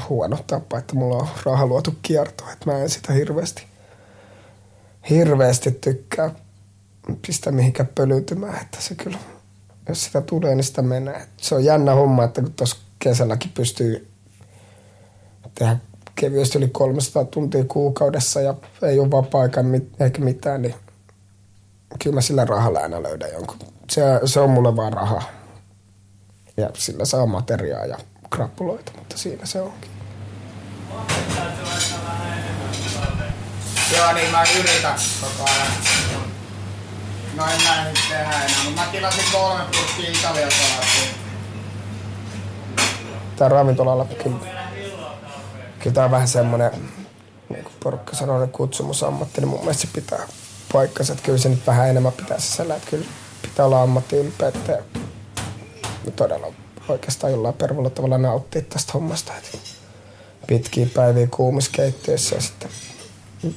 huono 0.09 0.37
tapa, 0.47 0.77
että 0.77 0.95
mulla 0.95 1.17
on 1.17 1.27
raha 1.43 1.65
luotu 1.65 1.93
kierto, 2.01 2.43
että 2.53 2.71
mä 2.71 2.77
en 2.77 2.89
sitä 2.89 3.13
hirveästi, 3.13 3.63
hirveästi 5.09 5.71
tykkää 5.71 6.35
pistä 7.27 7.51
mihinkään 7.51 7.89
pölytymään, 7.95 8.61
että 8.61 8.77
se 8.81 8.95
kyllä, 8.95 9.17
jos 9.89 10.03
sitä 10.03 10.21
tulee, 10.21 10.55
niin 10.55 10.63
sitä 10.63 10.81
menee. 10.81 11.27
Se 11.37 11.55
on 11.55 11.65
jännä 11.65 11.93
homma, 11.93 12.23
että 12.23 12.41
kun 12.41 12.53
tuossa 12.53 12.77
kesälläkin 12.99 13.51
pystyy 13.53 14.07
tehdä 15.55 15.77
kevyesti 16.15 16.57
yli 16.57 16.67
300 16.67 17.25
tuntia 17.25 17.63
kuukaudessa 17.63 18.41
ja 18.41 18.55
ei 18.83 18.99
ole 18.99 19.11
vapaa 19.11 19.43
eikä 19.99 20.21
mitään, 20.21 20.61
niin 20.61 20.75
kyllä 22.03 22.13
mä 22.13 22.21
sillä 22.21 22.45
rahalla 22.45 22.79
aina 22.79 23.03
löydän 23.03 23.31
jonkun. 23.31 23.57
Se, 23.89 24.01
se 24.25 24.39
on 24.39 24.49
mulle 24.49 24.75
vaan 24.75 24.93
raha. 24.93 25.21
Ja 26.57 26.69
sillä 26.73 27.05
saa 27.05 27.25
materiaa 27.25 27.85
ja 27.85 27.97
krappuloita, 28.31 28.91
mutta 28.95 29.17
siinä 29.17 29.45
se 29.45 29.61
onkin. 29.61 29.91
Joo, 33.97 34.13
niin 34.13 34.31
mä 34.31 34.43
yritän 34.59 34.95
koko 35.21 35.49
ajan. 35.49 35.67
No 37.35 37.45
en 37.45 37.63
mä 37.63 37.83
nyt 37.83 37.99
tehdä 38.09 38.23
enää, 38.23 38.63
mutta 38.65 38.81
mä 38.81 38.87
tilasin 38.91 39.23
kolme 39.31 39.63
purkkiä 39.63 40.09
italiasalaattia. 40.19 41.11
Tää 43.35 43.49
ravintolalla 43.49 44.05
kyllä, 44.05 44.37
kyllä 45.79 45.93
tää 45.93 46.05
on 46.05 46.11
vähän 46.11 46.27
semmonen, 46.27 46.71
niin 47.49 47.63
kuin 47.63 47.73
porukka 47.83 48.15
sanoo, 48.15 48.47
kutsumusammatti, 48.47 49.41
niin 49.41 49.49
mun 49.49 49.59
mielestä 49.59 49.81
se 49.81 49.93
pitää 49.93 50.27
paikkansa. 50.73 51.13
Että 51.13 51.25
kyllä 51.25 51.37
se 51.37 51.49
nyt 51.49 51.67
vähän 51.67 51.89
enemmän 51.89 52.13
pitää 52.13 52.39
sisällä, 52.39 52.75
että 52.75 52.89
kyllä 52.89 53.05
pitää 53.41 53.65
olla 53.65 53.81
ammattiylpeyttä 53.81 54.71
ja 56.05 56.11
todella 56.15 56.47
oikeastaan 56.89 57.33
jollain 57.33 57.53
pervolla 57.53 57.89
tavalla 57.89 58.17
nauttia 58.17 58.61
tästä 58.61 58.91
hommasta. 58.93 59.33
Että 59.37 59.57
pitkiä 60.47 60.87
päiviä 60.93 61.27
kuumissa 61.27 61.71
keittiöissä 61.73 62.35
ja 62.35 62.41
sitten 62.41 62.69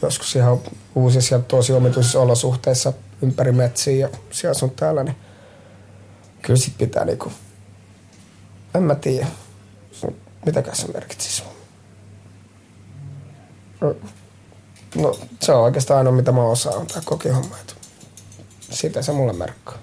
joskus 0.02 0.36
ihan 0.36 0.60
uusissa 0.94 1.34
ja 1.34 1.40
tosi 1.40 1.72
omituisissa 1.72 2.20
olosuhteissa 2.20 2.92
ympäri 3.22 3.52
metsiä 3.52 3.96
ja 3.96 4.08
siellä 4.30 4.54
sun 4.54 4.70
täällä, 4.70 5.04
niin 5.04 5.16
kyllä 6.42 6.60
sit 6.60 6.78
pitää 6.78 7.04
niinku, 7.04 7.32
en 8.74 8.82
mä 8.82 8.94
tiedä, 8.94 9.26
mitäkään 10.46 10.76
se 10.76 10.88
merkitsisi. 10.88 11.42
No, 13.80 13.94
no, 14.94 15.18
se 15.40 15.52
on 15.52 15.62
oikeastaan 15.62 15.98
ainoa, 15.98 16.12
mitä 16.12 16.32
mä 16.32 16.42
osaan, 16.42 16.86
tää 16.86 17.02
kokihomma. 17.04 17.56
Siitä 18.60 19.02
se 19.02 19.12
mulle 19.12 19.32
merkkaa. 19.32 19.78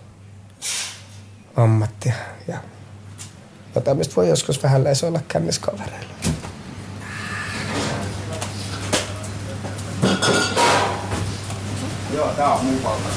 Ammattia 1.55 2.13
ja 2.47 2.57
jotain, 3.75 3.97
voi 4.15 4.29
joskus 4.29 4.63
vähän 4.63 4.83
leisoilla 4.83 5.21
känniskavereilla. 5.27 6.11
Joo, 12.15 12.27
tää 12.27 12.53
on 12.53 12.65
mun 12.65 12.83
valta. 12.83 13.09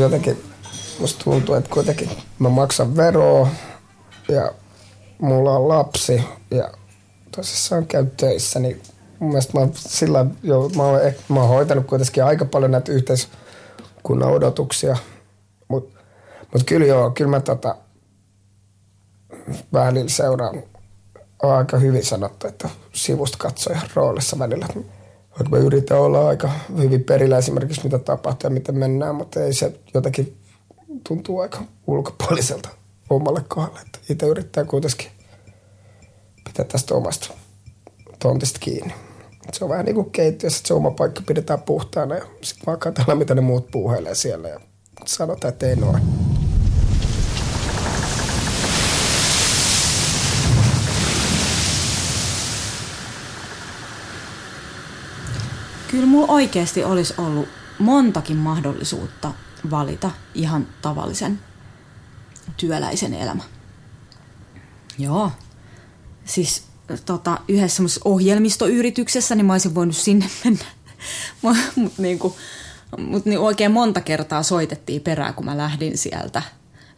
jotenkin 0.00 0.44
musta 0.98 1.24
tuntuu, 1.24 1.54
että 1.54 1.70
kuitenkin 1.70 2.10
mä 2.38 2.48
maksan 2.48 2.96
veroa 2.96 3.48
ja 4.28 4.52
mulla 5.18 5.52
on 5.52 5.68
lapsi 5.68 6.24
ja 6.50 6.70
tosissaan 7.36 7.86
käy 7.86 8.06
töissä, 8.16 8.58
niin 8.60 8.82
mun 9.18 9.30
mielestä 9.30 9.52
mä 9.54 9.60
oon 9.60 9.72
sillä 9.74 10.26
jo, 10.42 10.70
mä 10.76 10.82
oon, 10.82 11.00
mä 11.28 11.40
oon 11.40 11.48
hoitanut 11.48 11.86
kuitenkin 11.86 12.24
aika 12.24 12.44
paljon 12.44 12.70
näitä 12.70 12.92
yhteiskunnan 14.06 14.30
odotuksia, 14.30 14.96
mutta 15.68 16.00
mut 16.52 16.64
kyllä 16.64 16.86
joo, 16.86 17.10
kyllä 17.10 17.30
mä 17.30 17.40
tota, 17.40 17.76
välillä 19.72 20.08
seuraan, 20.08 20.62
on 21.42 21.52
aika 21.52 21.78
hyvin 21.78 22.04
sanottu, 22.04 22.46
että 22.46 22.68
sivusta 22.92 23.38
katsojan 23.38 23.82
roolissa 23.94 24.38
välillä. 24.38 24.66
Vaikka 25.30 25.48
mä 25.50 25.58
yritän 25.58 25.98
olla 25.98 26.28
aika 26.28 26.50
hyvin 26.78 27.04
perillä 27.04 27.38
esimerkiksi 27.38 27.84
mitä 27.84 27.98
tapahtuu 27.98 28.46
ja 28.46 28.54
miten 28.54 28.78
mennään, 28.78 29.14
mutta 29.14 29.40
ei 29.40 29.52
se 29.52 29.80
jotenkin 29.94 30.36
tuntuu 31.08 31.40
aika 31.40 31.62
ulkopuoliselta 31.86 32.68
omalle 33.10 33.44
kohdalle. 33.48 33.80
Itse 34.08 34.26
yrittää 34.26 34.64
kuitenkin 34.64 35.10
pitää 36.44 36.64
tästä 36.64 36.94
omasta 36.94 37.34
tontista 38.18 38.60
kiinni. 38.60 39.05
Se 39.52 39.64
on 39.64 39.70
vähän 39.70 39.84
niin 39.84 39.94
kuin 39.94 40.10
keittiössä, 40.10 40.58
että 40.58 40.68
se 40.68 40.74
oma 40.74 40.90
paikka 40.90 41.22
pidetään 41.26 41.62
puhtaana 41.62 42.14
ja 42.14 42.24
sitten 42.42 42.66
vaan 42.66 42.78
katsellaan, 42.78 43.18
mitä 43.18 43.34
ne 43.34 43.40
muut 43.40 43.70
puuhailee 43.70 44.14
siellä 44.14 44.48
ja 44.48 44.60
sanotaan, 45.06 45.52
että 45.52 45.66
ei 45.66 45.76
noin. 45.76 46.02
Kyllä 55.90 56.06
mulla 56.06 56.32
oikeasti 56.32 56.84
olisi 56.84 57.14
ollut 57.18 57.48
montakin 57.78 58.36
mahdollisuutta 58.36 59.32
valita 59.70 60.10
ihan 60.34 60.66
tavallisen 60.82 61.40
työläisen 62.56 63.14
elämä. 63.14 63.42
Joo. 64.98 65.30
Siis 66.24 66.65
tota, 67.06 67.38
yhdessä 67.48 67.76
semmoisessa 67.76 68.00
ohjelmistoyrityksessä, 68.04 69.34
niin 69.34 69.46
mä 69.46 69.54
olisin 69.54 69.74
voinut 69.74 69.96
sinne 69.96 70.26
mennä. 70.44 70.64
Mutta 71.42 72.02
niinku, 72.02 72.36
mut 72.98 73.26
niin 73.26 73.38
oikein 73.38 73.72
monta 73.72 74.00
kertaa 74.00 74.42
soitettiin 74.42 75.02
perään, 75.02 75.34
kun 75.34 75.44
mä 75.44 75.56
lähdin 75.56 75.98
sieltä. 75.98 76.42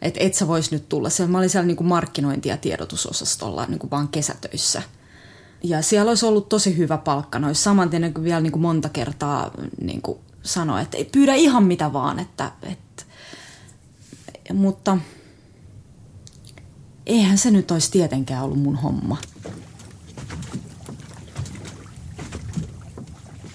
Että 0.01 0.19
et 0.23 0.33
sä 0.33 0.47
vois 0.47 0.71
nyt 0.71 0.89
tulla. 0.89 1.09
Mä 1.27 1.37
olin 1.37 1.49
siellä 1.49 1.67
niinku 1.67 1.83
markkinointi- 1.83 2.49
ja 2.49 2.57
tiedotusosastolla 2.57 3.65
niinku 3.65 3.87
vaan 3.91 4.07
kesätöissä. 4.07 4.81
Ja 5.63 5.81
siellä 5.81 6.09
olisi 6.09 6.25
ollut 6.25 6.49
tosi 6.49 6.77
hyvä 6.77 6.97
palkka. 6.97 7.39
Noissa 7.39 7.63
saman 7.63 7.89
tien 7.89 8.13
kun 8.13 8.23
vielä 8.23 8.41
niinku 8.41 8.59
monta 8.59 8.89
kertaa 8.89 9.51
niinku 9.81 10.19
sanoi, 10.43 10.81
että 10.81 10.97
ei 10.97 11.05
pyydä 11.05 11.35
ihan 11.35 11.63
mitä 11.63 11.93
vaan. 11.93 12.19
Että, 12.19 12.51
et, 12.63 13.07
mutta 14.53 14.97
eihän 17.05 17.37
se 17.37 17.51
nyt 17.51 17.71
olisi 17.71 17.91
tietenkään 17.91 18.43
ollut 18.43 18.59
mun 18.59 18.75
homma. 18.75 19.17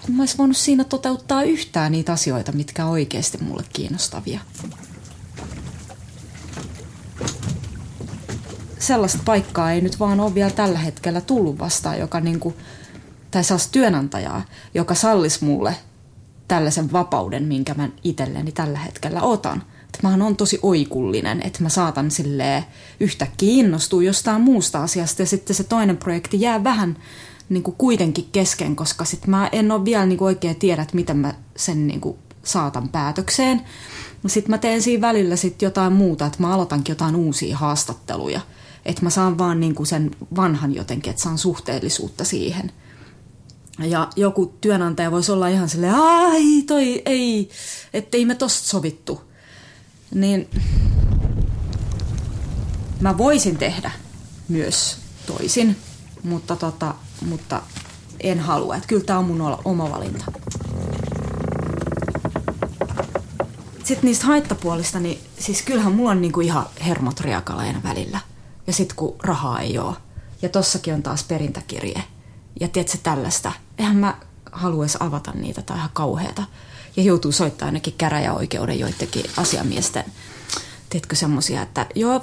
Mä 0.07 0.21
olisi 0.21 0.37
voinut 0.37 0.57
siinä 0.57 0.83
toteuttaa 0.83 1.43
yhtään 1.43 1.91
niitä 1.91 2.13
asioita, 2.13 2.51
mitkä 2.51 2.85
on 2.85 2.91
oikeasti 2.91 3.37
mulle 3.43 3.63
kiinnostavia. 3.73 4.39
Sellaista 8.79 9.19
paikkaa 9.25 9.71
ei 9.71 9.81
nyt 9.81 9.99
vaan 9.99 10.19
ole 10.19 10.35
vielä 10.35 10.49
tällä 10.49 10.79
hetkellä 10.79 11.21
tullut 11.21 11.59
vastaan, 11.59 11.99
joka 11.99 12.19
niinku, 12.19 12.53
tai 13.31 13.43
sellaista 13.43 13.71
työnantajaa, 13.71 14.45
joka 14.73 14.95
sallisi 14.95 15.45
mulle 15.45 15.75
tällaisen 16.47 16.91
vapauden, 16.91 17.43
minkä 17.43 17.73
mä 17.73 17.89
itselleni 18.03 18.51
tällä 18.51 18.79
hetkellä 18.79 19.21
otan. 19.21 19.63
Että 19.85 19.99
mähän 20.03 20.21
on 20.21 20.35
tosi 20.35 20.59
oikullinen, 20.63 21.41
että 21.41 21.63
mä 21.63 21.69
saatan 21.69 22.11
silleen 22.11 22.63
yhtäkkiä 22.99 23.53
innostua 23.53 24.03
jostain 24.03 24.41
muusta 24.41 24.83
asiasta 24.83 25.21
ja 25.21 25.25
sitten 25.25 25.55
se 25.55 25.63
toinen 25.63 25.97
projekti 25.97 26.41
jää 26.41 26.63
vähän 26.63 26.97
niin 27.49 27.63
kuin 27.63 27.75
kuitenkin 27.77 28.29
kesken, 28.31 28.75
koska 28.75 29.05
sit 29.05 29.27
mä 29.27 29.49
en 29.51 29.71
ole 29.71 29.85
vielä 29.85 30.05
niin 30.05 30.17
kuin 30.17 30.25
oikein 30.25 30.55
tiedä, 30.55 30.81
että 30.81 30.95
miten 30.95 31.17
mä 31.17 31.33
sen 31.55 31.87
niin 31.87 32.01
kuin 32.01 32.17
saatan 32.43 32.89
päätökseen. 32.89 33.61
Sitten 34.27 34.51
mä 34.51 34.57
teen 34.57 34.81
siinä 34.81 35.07
välillä 35.07 35.35
sit 35.35 35.61
jotain 35.61 35.93
muuta, 35.93 36.25
että 36.25 36.41
mä 36.41 36.53
aloitankin 36.53 36.91
jotain 36.93 37.15
uusia 37.15 37.57
haastatteluja. 37.57 38.41
Että 38.85 39.03
mä 39.03 39.09
saan 39.09 39.37
vaan 39.37 39.59
niin 39.59 39.75
kuin 39.75 39.87
sen 39.87 40.11
vanhan 40.35 40.75
jotenkin, 40.75 41.09
että 41.09 41.21
saan 41.23 41.37
suhteellisuutta 41.37 42.23
siihen. 42.23 42.71
Ja 43.79 44.09
joku 44.15 44.53
työnantaja 44.61 45.11
voisi 45.11 45.31
olla 45.31 45.47
ihan 45.47 45.69
silleen, 45.69 45.95
ai 45.95 46.61
toi 46.67 47.01
ei, 47.05 47.49
ettei 47.93 48.25
me 48.25 48.35
tosta 48.35 48.67
sovittu. 48.67 49.21
Niin 50.13 50.49
mä 53.01 53.17
voisin 53.17 53.57
tehdä 53.57 53.91
myös 54.47 54.97
toisin, 55.25 55.75
mutta, 56.23 56.55
tota, 56.55 56.93
mutta 57.21 57.61
en 58.19 58.39
halua. 58.39 58.75
Että 58.75 58.87
kyllä 58.87 59.03
tämä 59.03 59.19
on 59.19 59.25
mun 59.25 59.57
oma 59.65 59.91
valinta. 59.91 60.25
Sitten 63.83 64.07
niistä 64.07 64.25
haittapuolista, 64.25 64.99
niin 64.99 65.19
siis 65.39 65.61
kyllähän 65.61 65.93
mulla 65.93 66.11
on 66.11 66.21
niinku 66.21 66.41
ihan 66.41 66.65
hermot 66.85 67.19
riakaleena 67.19 67.83
välillä. 67.83 68.19
Ja 68.67 68.73
sitten 68.73 68.95
kun 68.95 69.15
rahaa 69.23 69.59
ei 69.59 69.77
ole. 69.77 69.95
Ja 70.41 70.49
tossakin 70.49 70.93
on 70.93 71.03
taas 71.03 71.23
perintäkirje. 71.23 72.03
Ja 72.59 72.67
tiedätkö 72.67 72.97
tällaista, 73.03 73.51
eihän 73.77 73.95
mä 73.95 74.17
haluaisi 74.51 74.97
avata 74.99 75.31
niitä 75.31 75.61
tai 75.61 75.77
ihan 75.77 75.89
kauheata. 75.93 76.43
Ja 76.97 77.03
joutuu 77.03 77.31
soittamaan 77.31 77.69
ainakin 77.69 77.93
käräjäoikeuden 77.97 78.79
joidenkin 78.79 79.25
asiamiesten 79.37 80.05
tiedätkö 80.95 81.15
semmosia, 81.15 81.61
että 81.61 81.85
joo, 81.95 82.21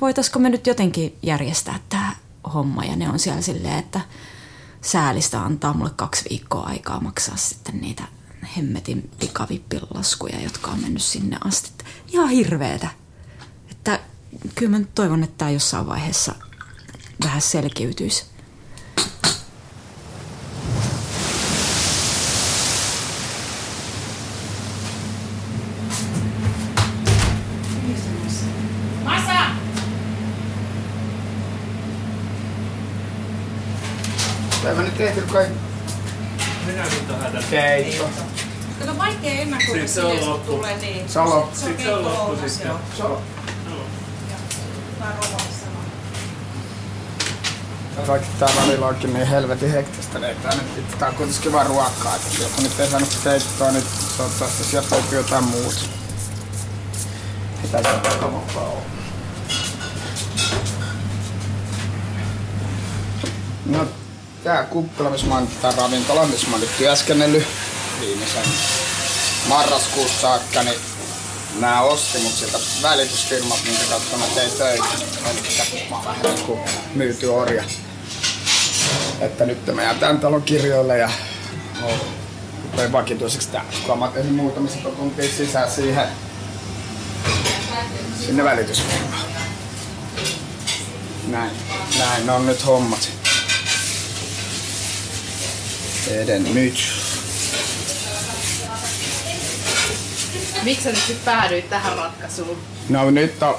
voitaisiko 0.00 0.38
me 0.38 0.48
nyt 0.48 0.66
jotenkin 0.66 1.18
järjestää 1.22 1.78
tämä 1.88 2.12
homma. 2.54 2.84
Ja 2.84 2.96
ne 2.96 3.08
on 3.08 3.18
siellä 3.18 3.42
silleen, 3.42 3.78
että 3.78 4.00
säälistä 4.82 5.42
antaa 5.42 5.74
mulle 5.74 5.90
kaksi 5.96 6.24
viikkoa 6.30 6.62
aikaa 6.62 7.00
maksaa 7.00 7.36
sitten 7.36 7.80
niitä 7.80 8.02
hemmetin 8.56 9.10
pikavippilaskuja, 9.20 10.40
jotka 10.40 10.70
on 10.70 10.80
mennyt 10.80 11.02
sinne 11.02 11.38
asti. 11.44 11.84
Ihan 12.12 12.28
hirveetä. 12.28 12.88
Että 13.70 14.00
kyllä 14.54 14.78
mä 14.78 14.84
toivon, 14.94 15.24
että 15.24 15.38
tämä 15.38 15.50
jossain 15.50 15.86
vaiheessa 15.86 16.34
vähän 17.24 17.42
selkiytyisi. 17.42 18.24
Nyt 34.98 35.14
tehty 35.14 35.32
kai 35.32 35.46
Minäkin 36.66 37.06
tähän 37.08 37.32
tästä. 37.32 37.50
keitto. 37.50 38.08
Kato, 38.80 38.98
vaikea 38.98 39.32
ennakoida 39.32 39.86
Sitten 39.86 39.88
se 39.88 40.02
on 40.04 40.30
loppu. 40.30 40.52
tulee 40.52 40.76
niin. 40.76 41.08
Se 41.08 41.18
on 41.20 41.30
loppu. 41.30 41.56
Se 41.56 41.64
on 41.64 41.68
Sitten 41.68 41.86
se 41.86 41.94
on 41.94 42.04
keitto 42.04 42.28
loppu 42.28 42.48
sitten. 42.48 42.72
Se 42.96 43.02
on 43.02 43.10
vaan. 43.10 43.22
Kaikki 48.06 48.28
tää 48.38 48.48
välillä 48.60 48.86
onkin 48.86 49.14
niin 49.14 49.26
helvetin 49.26 49.70
hektistä, 49.70 50.18
niin 50.18 50.36
tää 50.36 50.54
nyt 50.54 50.98
tää 50.98 51.08
on 51.08 51.14
kuitenkin 51.14 51.52
vaan 51.52 51.66
ruokaa. 51.66 52.16
Että 52.16 52.42
joku 52.42 52.62
nyt 52.62 52.80
ei 52.80 52.90
saanut 52.90 53.18
keittoa, 53.24 53.70
niin 53.70 53.84
toivottavasti 54.16 54.64
sieltä 54.64 54.94
löytyy 54.96 55.18
jotain 55.18 55.44
muuta. 55.44 55.80
Mitä 57.62 57.82
se 57.82 57.88
vakavampaa 58.10 58.62
on? 58.64 58.82
No, 63.66 63.86
tää 64.46 64.64
kuppila, 64.64 65.10
missä 65.10 65.26
mä 65.26 65.34
oon, 65.34 65.48
tää 65.62 65.72
ravintola, 65.76 66.26
missä 66.26 66.46
mä 66.46 66.52
oon 66.52 66.60
nyt 66.60 66.78
työskennellyt 66.78 67.46
viimeisen 68.00 68.44
marraskuussa 69.48 70.20
saakka, 70.20 70.62
niin 70.62 70.78
Nää 71.60 71.82
osti 71.82 72.18
mut 72.18 72.32
sieltä 72.32 72.58
välitysfirmat, 72.82 73.58
minkä 73.64 73.84
kautta 73.90 74.16
mä 74.16 74.24
tein 74.34 74.50
töitä. 74.50 74.84
Eli 75.30 75.86
mä 75.90 75.96
oon 75.96 76.04
vähän 76.04 76.22
niinku 76.22 76.58
myyty 76.94 77.26
orja. 77.26 77.64
Että 79.20 79.46
nyt 79.46 79.74
mä 79.74 79.82
jään 79.82 79.98
tän 79.98 80.20
talon 80.20 80.42
kirjoille 80.42 80.98
ja 80.98 81.10
rupein 82.62 82.92
vakituiseksi 82.92 83.48
tää. 83.48 83.64
Kun 83.86 83.98
mä 83.98 84.08
tehnyt 84.08 84.34
muutamissa 84.34 84.78
tuntia 84.78 85.28
sisään 85.36 85.70
siihen 85.70 86.08
sinne 88.26 88.44
välitysfirmaan. 88.44 89.24
Näin. 91.26 91.50
Näin 91.98 92.30
on 92.30 92.46
nyt 92.46 92.66
hommat. 92.66 93.25
Edennyt. 96.10 96.54
Miksi 100.62 100.84
sä 100.84 100.90
nyt 100.90 101.24
päädyit 101.24 101.70
tähän 101.70 101.98
ratkaisuun? 101.98 102.58
No 102.88 103.10
nyt 103.10 103.42
on, 103.42 103.54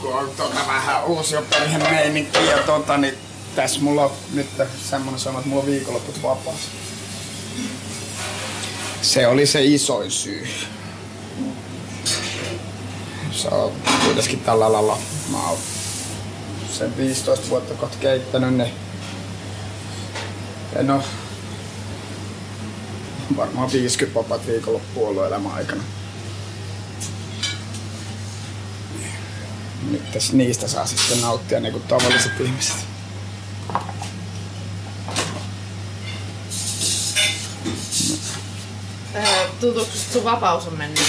kun 0.00 0.14
on 0.14 0.30
tota 0.36 0.60
vähän 0.66 1.04
uusi 1.04 1.36
perhemeininki 1.50 2.46
ja 2.46 2.58
tota, 2.58 2.96
niin 2.96 3.14
tässä 3.56 3.80
mulla 3.80 4.04
on 4.04 4.12
nyt 4.34 4.46
semmonen 4.90 5.20
sana, 5.20 5.38
että 5.38 5.48
mulla 5.48 5.62
on 5.62 5.68
viikonlopput 5.68 6.22
vapaas. 6.22 6.60
Se 9.02 9.26
oli 9.26 9.46
se 9.46 9.64
isoin 9.64 10.10
syy. 10.10 10.48
Se 13.32 13.48
on 13.48 13.72
kuitenkin 14.04 14.40
tällä 14.40 14.72
lailla. 14.72 14.98
Mä 15.30 15.48
oon 15.48 15.58
sen 16.72 16.96
15 16.96 17.48
vuotta 17.48 17.74
kohta 17.74 17.96
keittänyt, 18.00 18.54
niin 18.54 18.70
en 20.76 20.90
oo 20.90 21.02
varmaan 23.36 23.72
50 23.72 24.18
vapaat 24.18 24.46
viikonloppua 24.46 25.08
ollut 25.08 25.26
elämän 25.26 25.52
aikana. 25.52 25.82
Nyt 29.90 30.32
niistä 30.32 30.68
saa 30.68 30.86
sitten 30.86 31.20
nauttia 31.20 31.60
niin 31.60 31.72
kuin 31.72 31.84
tavalliset 31.84 32.40
ihmiset. 32.40 32.76
Öö, 39.14 39.48
tuntuuko 39.60 39.90
sun 40.12 40.24
vapaus 40.24 40.66
on 40.66 40.78
mennyt? 40.78 41.02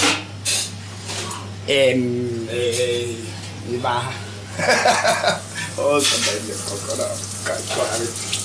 En, 1.68 2.22
ei, 2.48 3.26
niin 3.68 3.82
vähän. 3.82 4.14
Oota 5.76 6.08
mennyt 6.26 6.58
kokonaan. 6.70 7.16
Kaikki 7.44 7.80
on 7.80 7.86
hävitty. 7.90 8.36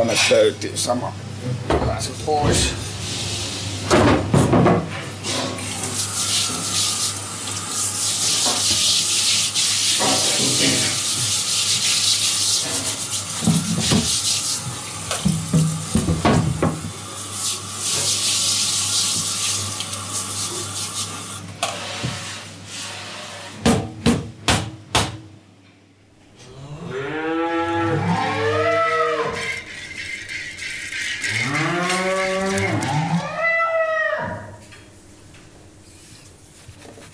Tonne 0.00 0.14
pöytiin 0.28 0.78
sama. 0.78 1.12
Pääsen 1.86 2.14
pois. 2.26 2.74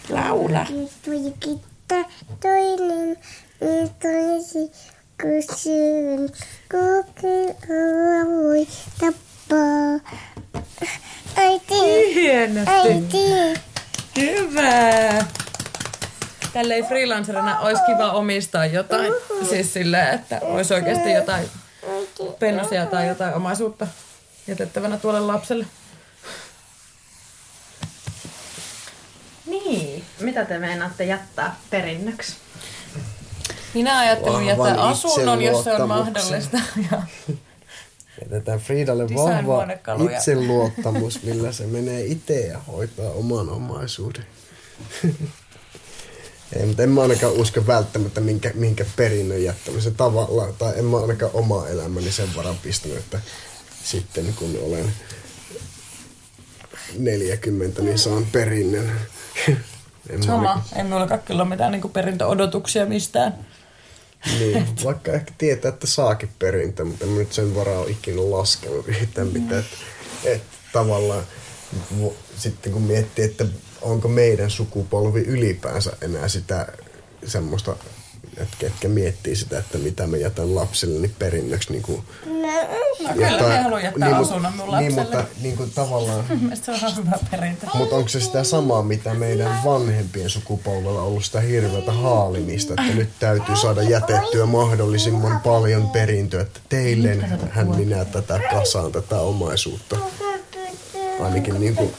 Laula. 0.08 0.66
Tuli 1.04 1.34
kittä 1.40 2.04
toinen, 2.40 3.16
niin 3.60 3.90
toisi 4.02 4.72
kysyn. 5.16 6.30
Kokeilla 6.70 8.26
voi 8.26 8.66
tappaa. 9.00 10.12
Äiti, 11.36 12.14
Hienosti. 12.14 12.70
äiti. 12.72 13.60
Hyvä. 14.16 15.24
Tälleen 16.52 16.86
freelancerina 17.24 17.60
olisi 17.60 17.82
kiva 17.86 18.12
omistaa 18.12 18.66
jotain. 18.66 19.12
Siis 19.48 19.72
silleen, 19.72 20.14
että 20.14 20.40
olisi 20.42 20.74
oikeasti 20.74 21.12
jotain 21.12 21.48
pennosia 22.38 22.86
tai 22.86 23.08
jotain 23.08 23.34
omaisuutta 23.34 23.86
jätettävänä 24.46 24.98
tuolle 24.98 25.20
lapselle. 25.20 25.66
Niin. 29.46 30.04
Mitä 30.20 30.44
te 30.44 30.58
meinaatte 30.58 31.04
jättää 31.04 31.56
perinnöksi? 31.70 32.36
Minä 33.74 33.98
ajattelin 33.98 34.46
jättää 34.46 34.80
asunnon, 34.80 35.42
jos 35.42 35.64
se 35.64 35.72
on 35.72 35.88
mahdollista. 35.88 36.58
Ja 36.90 37.02
Jätetään 38.22 38.58
Fridalle 38.58 39.04
vahva 39.04 39.66
itseluottamus, 40.12 41.22
millä 41.22 41.52
se 41.52 41.66
menee 41.66 42.04
itse 42.04 42.40
ja 42.40 42.58
hoitaa 42.58 43.10
oman 43.10 43.48
omaisuuden. 43.48 44.26
Ei, 46.52 46.66
mutta 46.66 46.82
en 46.82 46.90
mä 46.90 47.02
ainakaan 47.02 47.32
usko 47.32 47.66
välttämättä 47.66 48.20
minkä, 48.20 48.50
minkä 48.54 48.84
perinnön 48.96 49.42
jättämisen 49.42 49.94
tavallaan, 49.94 50.54
tai 50.54 50.72
en 50.78 50.84
mä 50.84 50.96
ainakaan 50.96 51.32
oma 51.34 51.68
elämäni 51.68 52.12
sen 52.12 52.28
varan 52.36 52.58
pistänyt, 52.62 52.98
että 52.98 53.20
sitten 53.84 54.34
kun 54.38 54.58
olen 54.62 54.92
40, 56.98 57.82
niin 57.82 57.98
saan 57.98 58.26
perinnön. 58.32 58.90
En 60.10 60.22
sama. 60.22 60.64
Ei 60.76 60.82
minullakaan 60.82 61.20
kyllä 61.20 61.42
ole 61.42 61.48
mitään 61.48 61.72
niin 61.72 61.90
perintöodotuksia 61.92 62.86
mistään. 62.86 63.46
Niin, 64.38 64.66
vaikka 64.84 65.12
ehkä 65.12 65.32
tietää, 65.38 65.68
että 65.68 65.86
saakin 65.86 66.28
perintö, 66.38 66.84
mutta 66.84 67.04
en 67.04 67.10
mä 67.10 67.18
nyt 67.18 67.32
sen 67.32 67.54
varaa 67.54 67.78
ole 67.78 67.90
ikinä 67.90 68.30
laskenut 68.30 68.88
yhtään 68.88 69.28
mitään. 69.28 69.60
Että, 69.60 69.76
että 70.24 70.56
tavallaan 70.72 71.24
sitten 72.36 72.72
kun 72.72 72.82
miettii, 72.82 73.24
että 73.24 73.46
onko 73.82 74.08
meidän 74.08 74.50
sukupolvi 74.50 75.20
ylipäänsä 75.20 75.92
enää 76.00 76.28
sitä 76.28 76.66
semmoista, 77.26 77.76
että 78.36 78.56
ketkä 78.58 78.88
miettii 78.88 79.36
sitä, 79.36 79.58
että 79.58 79.78
mitä 79.78 80.06
mä 80.06 80.16
jätän 80.16 80.54
lapsille 80.54 81.00
niin 81.00 81.14
perinnöksi 81.18 81.72
niin 81.72 81.82
kuin 81.82 82.02
No 83.00 83.14
kyllä, 83.14 83.48
me 83.48 83.62
haluan 83.62 83.82
jättää 83.82 84.08
niin, 84.08 84.18
asunnon 84.18 84.52
mun 84.52 84.70
lapselle. 84.70 84.80
Niin, 84.80 84.94
mutta 84.94 85.24
niin 85.42 85.56
kuin 85.56 85.70
tavallaan 85.70 86.24
Mielestäni 86.40 86.78
se 86.78 86.86
on 86.86 86.96
hyvä 86.96 87.18
perintö. 87.30 87.66
mutta 87.74 87.96
onko 87.96 88.08
se 88.08 88.20
sitä 88.20 88.44
samaa, 88.44 88.82
mitä 88.82 89.14
meidän 89.14 89.64
vanhempien 89.64 90.30
sukupolvella 90.30 91.00
on 91.00 91.06
ollut 91.06 91.24
sitä 91.24 91.40
hirveätä 91.40 91.92
haalimista, 91.92 92.74
että 92.78 92.94
nyt 92.94 93.08
täytyy 93.20 93.56
saada 93.56 93.82
jätettyä 93.82 94.46
mahdollisimman 94.46 95.40
paljon 95.40 95.88
perintöä, 95.90 96.40
että 96.42 96.60
teille 96.68 97.16
hän 97.50 97.76
minä 97.76 98.04
tätä 98.04 98.40
kasaan, 98.50 98.92
tätä 98.92 99.20
omaisuutta. 99.20 99.96
Ainakin 101.20 101.60
niin 101.60 101.76
kuin 101.76 101.94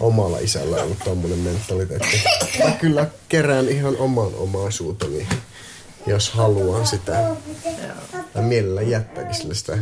omalla 0.00 0.38
isällä 0.38 0.76
on 0.76 0.82
ollut 0.82 0.98
tommonen 1.04 1.38
mentaliteetti. 1.38 2.22
Mä 2.64 2.70
kyllä 2.70 3.06
kerään 3.28 3.68
ihan 3.68 3.96
oman 3.96 4.34
omaisuuteni, 4.34 5.28
jos 6.06 6.30
haluan 6.30 6.86
sitä. 6.86 7.30
Ja 8.34 8.42
mielellä 8.42 8.82
jättääkin 8.82 9.34
sille 9.34 9.54
sitä 9.54 9.78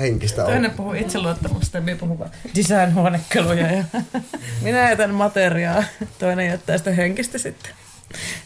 henkistä 0.00 0.42
Toinen 0.42 0.70
puhuu 0.70 0.92
itseluottamusta 0.92 1.76
ja 1.76 1.82
minä 1.82 1.96
puhun 1.96 2.18
vaan 2.18 2.30
design-huonekaluja 2.54 3.72
ja 3.72 3.84
minä 4.62 4.90
jätän 4.90 5.14
materiaa. 5.14 5.84
Toinen 6.18 6.46
jättää 6.46 6.78
sitä 6.78 6.90
henkistä 6.90 7.38
sitten. 7.38 7.70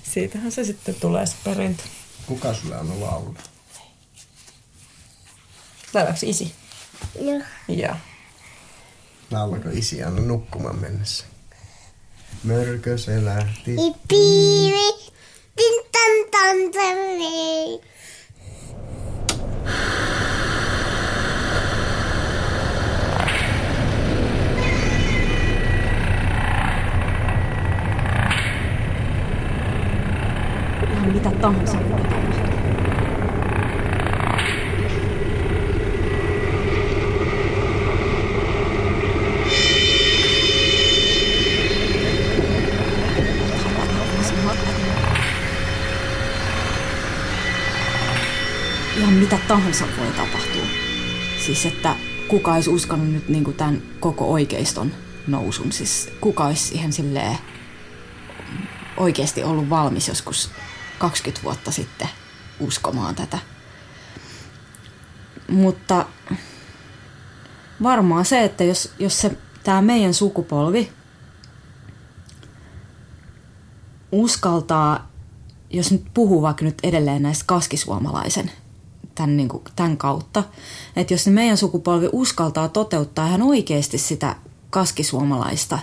Siitähän 0.02 0.52
se 0.52 0.64
sitten 0.64 0.94
tulee 0.94 1.26
se 1.26 1.34
perintö. 1.44 1.82
Kuka 2.26 2.54
sulle 2.54 2.76
on 2.76 3.00
laulu? 3.00 3.34
Laulaako 5.94 6.18
isi? 6.22 6.52
Joo. 7.20 7.42
Joo. 7.68 7.94
Laulako 9.30 9.68
isi 9.72 10.02
aina 10.02 10.20
nukkumaan 10.20 10.80
mennessä? 10.80 11.24
Mörkö 12.44 12.98
se 12.98 13.24
lähti. 13.24 13.74
Ipiivi, 13.74 15.12
tin 15.56 15.84
tan 15.92 16.30
tan 16.30 16.72
tan 16.72 16.96
Ihan 30.92 31.12
mitä 31.12 31.30
tahansa 31.30 31.89
tahansa 49.60 49.84
voi 49.98 50.12
tapahtua. 50.12 50.64
Siis 51.44 51.66
että 51.66 51.96
kuka 52.28 52.54
olisi 52.54 52.70
uskonut 52.70 53.12
nyt 53.12 53.28
niin 53.28 53.54
tämän 53.54 53.82
koko 54.00 54.32
oikeiston 54.32 54.92
nousun. 55.26 55.72
Siis 55.72 56.10
kuka 56.20 56.46
olisi 56.46 56.62
siihen 56.62 56.92
silleen 56.92 57.38
oikeasti 58.96 59.44
ollut 59.44 59.70
valmis 59.70 60.08
joskus 60.08 60.50
20 60.98 61.42
vuotta 61.44 61.70
sitten 61.70 62.08
uskomaan 62.60 63.14
tätä. 63.14 63.38
Mutta 65.48 66.06
varmaan 67.82 68.24
se, 68.24 68.44
että 68.44 68.64
jos, 68.64 68.92
jos 68.98 69.20
se, 69.20 69.36
tämä 69.62 69.82
meidän 69.82 70.14
sukupolvi 70.14 70.92
uskaltaa, 74.12 75.10
jos 75.70 75.92
nyt 75.92 76.04
puhuu 76.14 76.42
vaikka 76.42 76.64
nyt 76.64 76.78
edelleen 76.82 77.22
näistä 77.22 77.44
kaskisuomalaisen 77.46 78.50
tämän, 79.20 79.36
niin 79.36 79.48
kuin, 79.48 79.62
tämän 79.76 79.96
kautta, 79.96 80.44
että 80.96 81.14
jos 81.14 81.26
meidän 81.26 81.56
sukupolvi 81.56 82.08
uskaltaa 82.12 82.68
toteuttaa 82.68 83.26
ihan 83.26 83.42
oikeasti 83.42 83.98
sitä 83.98 84.36
kaskisuomalaista 84.70 85.78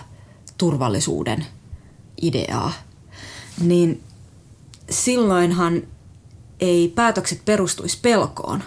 turvallisuuden 0.58 1.46
ideaa, 2.22 2.72
niin 3.60 4.02
silloinhan 4.90 5.82
ei 6.60 6.88
päätökset 6.88 7.44
perustuisi 7.44 7.98
pelkoon 8.02 8.62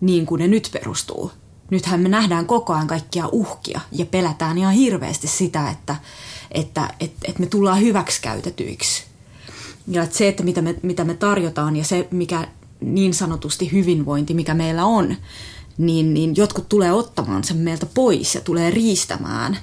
niin 0.00 0.26
kuin 0.26 0.38
ne 0.38 0.48
nyt 0.48 0.68
perustuu. 0.72 1.30
Nythän 1.70 2.00
me 2.00 2.08
nähdään 2.08 2.46
koko 2.46 2.72
ajan 2.74 2.86
kaikkia 2.86 3.28
uhkia 3.32 3.80
ja 3.92 4.06
pelätään 4.06 4.58
ihan 4.58 4.74
hirveästi 4.74 5.26
sitä, 5.26 5.70
että, 5.70 5.96
että, 6.50 6.94
että, 7.00 7.18
että 7.28 7.40
me 7.40 7.46
tullaan 7.46 7.80
hyväksikäytetyiksi. 7.80 9.04
Ja 9.88 10.02
että 10.02 10.16
se, 10.16 10.28
että 10.28 10.42
mitä 10.42 10.62
me, 10.62 10.74
mitä 10.82 11.04
me 11.04 11.14
tarjotaan 11.14 11.76
ja 11.76 11.84
se, 11.84 12.08
mikä 12.10 12.48
niin 12.80 13.14
sanotusti 13.14 13.72
hyvinvointi, 13.72 14.34
mikä 14.34 14.54
meillä 14.54 14.84
on, 14.84 15.16
niin, 15.78 16.14
niin 16.14 16.36
jotkut 16.36 16.68
tulee 16.68 16.92
ottamaan 16.92 17.44
sen 17.44 17.56
meiltä 17.56 17.86
pois 17.86 18.34
ja 18.34 18.40
tulee 18.40 18.70
riistämään. 18.70 19.58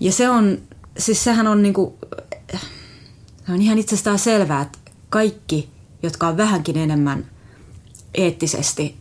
Ja 0.00 0.12
se 0.12 0.28
on, 0.28 0.58
siis 0.98 1.24
sehän 1.24 1.46
on 1.46 1.62
niinku, 1.62 1.98
se 3.46 3.52
on 3.52 3.62
ihan 3.62 3.78
itsestään 3.78 4.18
selvää, 4.18 4.62
että 4.62 4.78
kaikki, 5.10 5.68
jotka 6.02 6.28
on 6.28 6.36
vähänkin 6.36 6.76
enemmän 6.76 7.26
eettisesti 8.14 8.96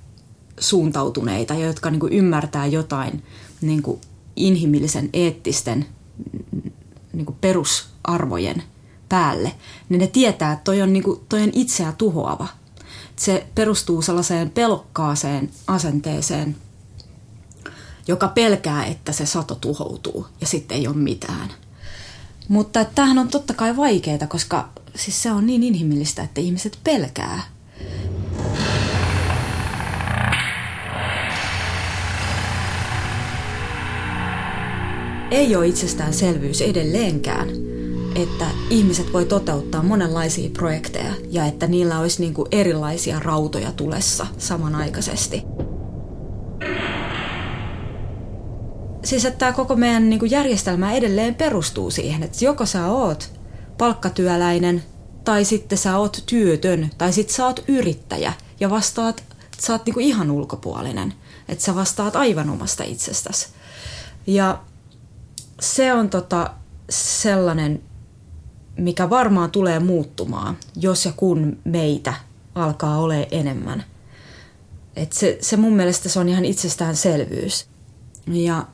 suuntautuneita 0.59 1.53
ja 1.53 1.65
jotka 1.65 1.89
niinku 1.89 2.07
ymmärtää 2.07 2.65
jotain 2.65 3.23
niinku 3.61 4.01
inhimillisen 4.35 5.09
eettisten 5.13 5.85
niinku 7.13 7.35
perusarvojen 7.41 8.63
päälle, 9.09 9.51
niin 9.89 9.99
ne 9.99 10.07
tietää, 10.07 10.53
että 10.53 10.63
toi 10.63 10.81
on, 10.81 10.93
niinku, 10.93 11.23
toi 11.29 11.43
on 11.43 11.51
itseä 11.53 11.91
tuhoava. 11.91 12.47
Se 13.15 13.47
perustuu 13.55 14.01
sellaiseen 14.01 14.49
pelokkaaseen 14.49 15.49
asenteeseen, 15.67 16.55
joka 18.07 18.27
pelkää, 18.27 18.85
että 18.85 19.11
se 19.11 19.25
sato 19.25 19.55
tuhoutuu 19.55 20.27
ja 20.41 20.47
sitten 20.47 20.77
ei 20.77 20.87
ole 20.87 20.95
mitään. 20.95 21.53
Mutta 22.47 22.85
tämähän 22.85 23.17
on 23.17 23.27
totta 23.27 23.53
kai 23.53 23.77
vaikeaa, 23.77 24.27
koska 24.27 24.69
siis 24.95 25.23
se 25.23 25.31
on 25.31 25.45
niin 25.45 25.63
inhimillistä, 25.63 26.23
että 26.23 26.41
ihmiset 26.41 26.77
pelkää. 26.83 27.43
Ei 35.31 35.55
ole 35.55 35.67
itsestäänselvyys 35.67 36.61
edelleenkään, 36.61 37.47
että 38.15 38.45
ihmiset 38.69 39.13
voi 39.13 39.25
toteuttaa 39.25 39.83
monenlaisia 39.83 40.49
projekteja 40.49 41.13
ja 41.29 41.45
että 41.45 41.67
niillä 41.67 41.99
olisi 41.99 42.21
niin 42.21 42.33
kuin 42.33 42.47
erilaisia 42.51 43.19
rautoja 43.19 43.71
tulessa 43.71 44.27
samanaikaisesti. 44.37 45.43
Siis 49.03 49.25
että 49.25 49.39
tämä 49.39 49.53
koko 49.53 49.75
meidän 49.75 50.09
niin 50.09 50.19
kuin 50.19 50.31
järjestelmä 50.31 50.93
edelleen 50.93 51.35
perustuu 51.35 51.91
siihen, 51.91 52.23
että 52.23 52.45
joko 52.45 52.65
sä 52.65 52.87
oot 52.87 53.31
palkkatyöläinen 53.77 54.83
tai 55.23 55.45
sitten 55.45 55.77
sä 55.77 55.97
oot 55.97 56.23
työtön 56.25 56.89
tai 56.97 57.13
sitten 57.13 57.35
sä 57.35 57.45
oot 57.45 57.63
yrittäjä 57.67 58.33
ja 58.59 58.69
vastaat, 58.69 59.23
sä 59.59 59.73
oot 59.73 59.85
niin 59.85 59.93
kuin 59.93 60.05
ihan 60.05 60.31
ulkopuolinen. 60.31 61.13
Että 61.49 61.63
sä 61.63 61.75
vastaat 61.75 62.15
aivan 62.15 62.49
omasta 62.49 62.83
itsestäsi. 62.83 63.47
Ja 64.27 64.59
se 65.61 65.93
on 65.93 66.09
tota 66.09 66.49
sellainen, 66.89 67.81
mikä 68.77 69.09
varmaan 69.09 69.51
tulee 69.51 69.79
muuttumaan, 69.79 70.57
jos 70.75 71.05
ja 71.05 71.11
kun 71.11 71.57
meitä 71.63 72.13
alkaa 72.55 72.97
ole 72.97 73.27
enemmän. 73.31 73.83
Et 74.95 75.13
se, 75.13 75.37
se 75.41 75.57
mun 75.57 75.73
mielestä 75.73 76.09
se 76.09 76.19
on 76.19 76.29
ihan 76.29 76.45
itsestäänselvyys. 76.45 77.67
Ja 78.27 78.67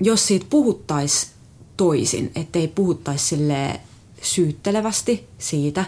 jos 0.00 0.26
siitä 0.26 0.46
puhuttaisiin 0.50 1.32
toisin, 1.76 2.32
ettei 2.34 2.68
puhuttaisi 2.68 3.24
sille 3.26 3.80
syyttelevästi 4.22 5.28
siitä, 5.38 5.84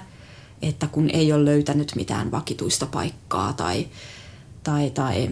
että 0.63 0.87
kun 0.87 1.11
ei 1.11 1.33
ole 1.33 1.45
löytänyt 1.45 1.93
mitään 1.97 2.31
vakituista 2.31 2.87
paikkaa 2.87 3.53
tai, 3.53 3.89
tai, 4.63 4.91
tai 4.91 5.29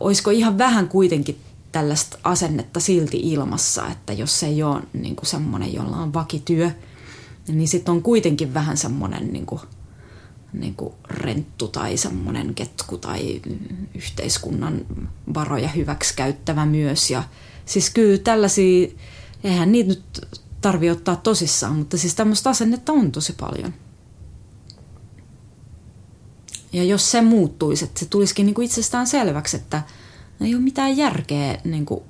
olisiko 0.00 0.30
ihan 0.30 0.58
vähän 0.58 0.88
kuitenkin 0.88 1.40
tällaista 1.72 2.18
asennetta 2.24 2.80
silti 2.80 3.20
ilmassa, 3.20 3.86
että 3.86 4.12
jos 4.12 4.42
ei 4.42 4.62
ole 4.62 4.82
niin 4.92 5.16
kuin 5.16 5.26
semmoinen, 5.26 5.74
jolla 5.74 5.96
on 5.96 6.14
vakityö, 6.14 6.70
niin 7.48 7.68
sitten 7.68 7.92
on 7.92 8.02
kuitenkin 8.02 8.54
vähän 8.54 8.76
semmoinen 8.76 9.32
niin 9.32 9.46
kuin, 9.46 9.60
niin 10.52 10.74
kuin 10.74 10.94
renttu 11.08 11.68
tai 11.68 11.96
semmoinen 11.96 12.54
ketku 12.54 12.98
tai 12.98 13.42
yhteiskunnan 13.94 14.86
varoja 15.34 15.68
hyväksi 15.68 16.14
käyttävä 16.16 16.66
myös. 16.66 17.10
Ja 17.10 17.22
siis 17.66 17.90
kyllä 17.90 18.18
tällaisia, 18.18 18.88
eihän 19.44 19.72
niitä 19.72 19.88
nyt 19.88 20.26
tarvi 20.60 20.90
ottaa 20.90 21.16
tosissaan, 21.16 21.76
mutta 21.76 21.98
siis 21.98 22.14
tämmöistä 22.14 22.50
asennetta 22.50 22.92
on 22.92 23.12
tosi 23.12 23.32
paljon. 23.32 23.74
Ja 26.72 26.84
jos 26.84 27.10
se 27.10 27.22
muuttuisi, 27.22 27.84
että 27.84 28.00
se 28.00 28.06
tulisikin 28.06 28.46
niin 28.46 28.54
kuin 28.54 28.64
itsestään 28.64 29.06
selväksi, 29.06 29.56
että 29.56 29.82
ei 30.46 30.54
ole 30.54 30.62
mitään 30.62 30.96
järkeä 30.96 31.58
niin 31.64 31.86
kuin, 31.86 32.00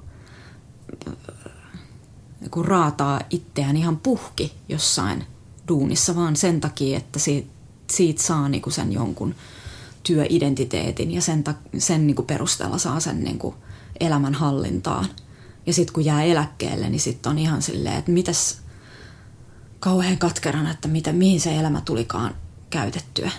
niin 2.41 2.51
kuin 2.51 2.67
raataa 2.67 3.21
itseään 3.31 3.77
ihan 3.77 3.97
puhki 3.97 4.53
jossain 4.69 5.25
duunissa, 5.69 6.17
vaan 6.17 6.37
sen 6.37 6.61
takia, 6.61 6.97
että 6.97 7.19
siitä, 7.19 7.51
siitä 7.91 8.23
saa 8.23 8.49
niin 8.49 8.63
kuin 8.63 8.73
sen 8.73 8.93
jonkun 8.93 9.35
työidentiteetin 10.03 11.11
ja 11.11 11.23
sen, 11.23 11.45
sen 11.79 12.07
niin 12.07 12.15
kuin 12.15 12.27
perusteella 12.27 12.79
saa 12.79 13.01
sen 13.01 13.25
niin 13.25 13.39
kuin 13.39 13.55
elämän 14.01 14.35
hallintaan. 14.35 15.07
Ja 15.67 15.73
sitten 15.73 15.95
kun 15.95 16.05
jää 16.05 16.23
eläkkeelle, 16.23 16.89
niin 16.89 17.01
sitten 17.01 17.31
on 17.31 17.39
ihan 17.39 17.63
silleen, 17.63 17.97
että 17.97 18.13
mitäs 18.13 18.59
kauhean 19.81 20.19
katkerana, 20.19 20.71
että 20.71 20.89
mitä, 20.89 21.13
mihin 21.13 21.41
se 21.41 21.57
elämä 21.57 21.81
tulikaan 21.81 22.35
käytettyä. 22.71 23.31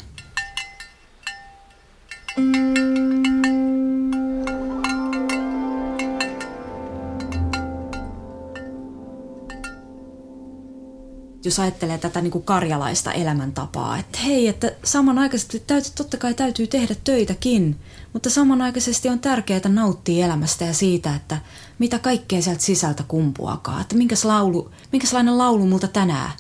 Jos 11.46 11.60
ajattelee 11.60 11.98
tätä 11.98 12.22
niin 12.22 12.32
kuin 12.32 12.44
karjalaista 12.44 13.12
elämäntapaa, 13.12 13.98
että 13.98 14.20
hei, 14.20 14.48
että 14.48 14.72
samanaikaisesti 14.84 15.60
täytyy, 15.60 15.92
totta 15.96 16.18
kai 16.18 16.34
täytyy 16.34 16.68
tehdä 16.68 16.96
töitäkin, 17.04 17.80
mutta 18.14 18.30
samanaikaisesti 18.30 19.10
on 19.10 19.20
tärkeää 19.20 19.70
nauttia 19.70 20.26
elämästä 20.26 20.66
ja 20.66 20.74
siitä, 20.74 21.16
että 21.16 21.38
mitä 21.80 22.00
kaikkea 22.00 22.42
sieltä 22.42 22.62
sisältä 22.62 23.04
kumpuakaan, 23.08 23.82
että 23.82 23.96
minkäs 23.96 24.26
laulu, 24.26 24.72
minkälainen 24.92 25.38
laulu 25.38 25.66
multa 25.66 25.88
tänään 25.88 26.32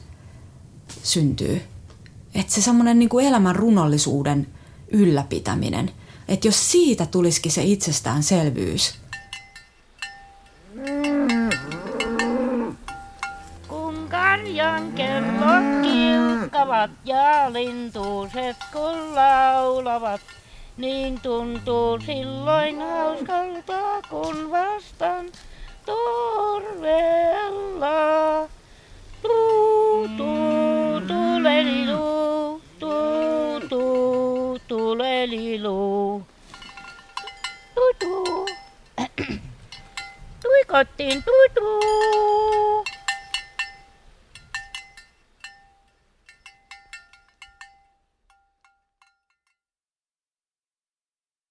syntyy. 1.04 1.62
Että 2.36 2.54
se 2.54 2.62
semmoinen 2.62 2.99
niin 2.99 3.10
elämän 3.24 3.56
runollisuuden 3.56 4.47
ylläpitäminen, 4.88 5.91
että 6.28 6.47
jos 6.47 6.72
siitä 6.72 7.06
tulisikin 7.06 7.52
se 7.52 7.64
itsestäänselvyys, 7.64 9.02
Kun 13.68 14.08
karjan 14.72 14.91
kellot 14.95 15.67
kiukavat 15.84 16.91
ja 17.05 17.53
lintuuset 17.53 18.57
kun 18.72 19.15
laulavat, 19.15 20.22
niin 20.78 21.19
tuntuu 21.22 21.99
silloin 21.99 22.82
hauskalta, 22.82 24.01
kun 24.09 24.51
vastaan 24.51 25.26
torvella. 25.86 26.80
Tuu, 29.22 30.07
tuu, 30.17 31.01
tulelilu, 31.07 32.61
tuu, 32.80 33.59
tuu, 33.69 34.59
tulelilu. 34.67 36.24
Tuu, 37.76 37.93
tuu. 37.99 38.47
Tui 40.41 40.63
kotiin, 40.67 41.24
tuu, 41.24 41.45
tuu. 41.55 42.86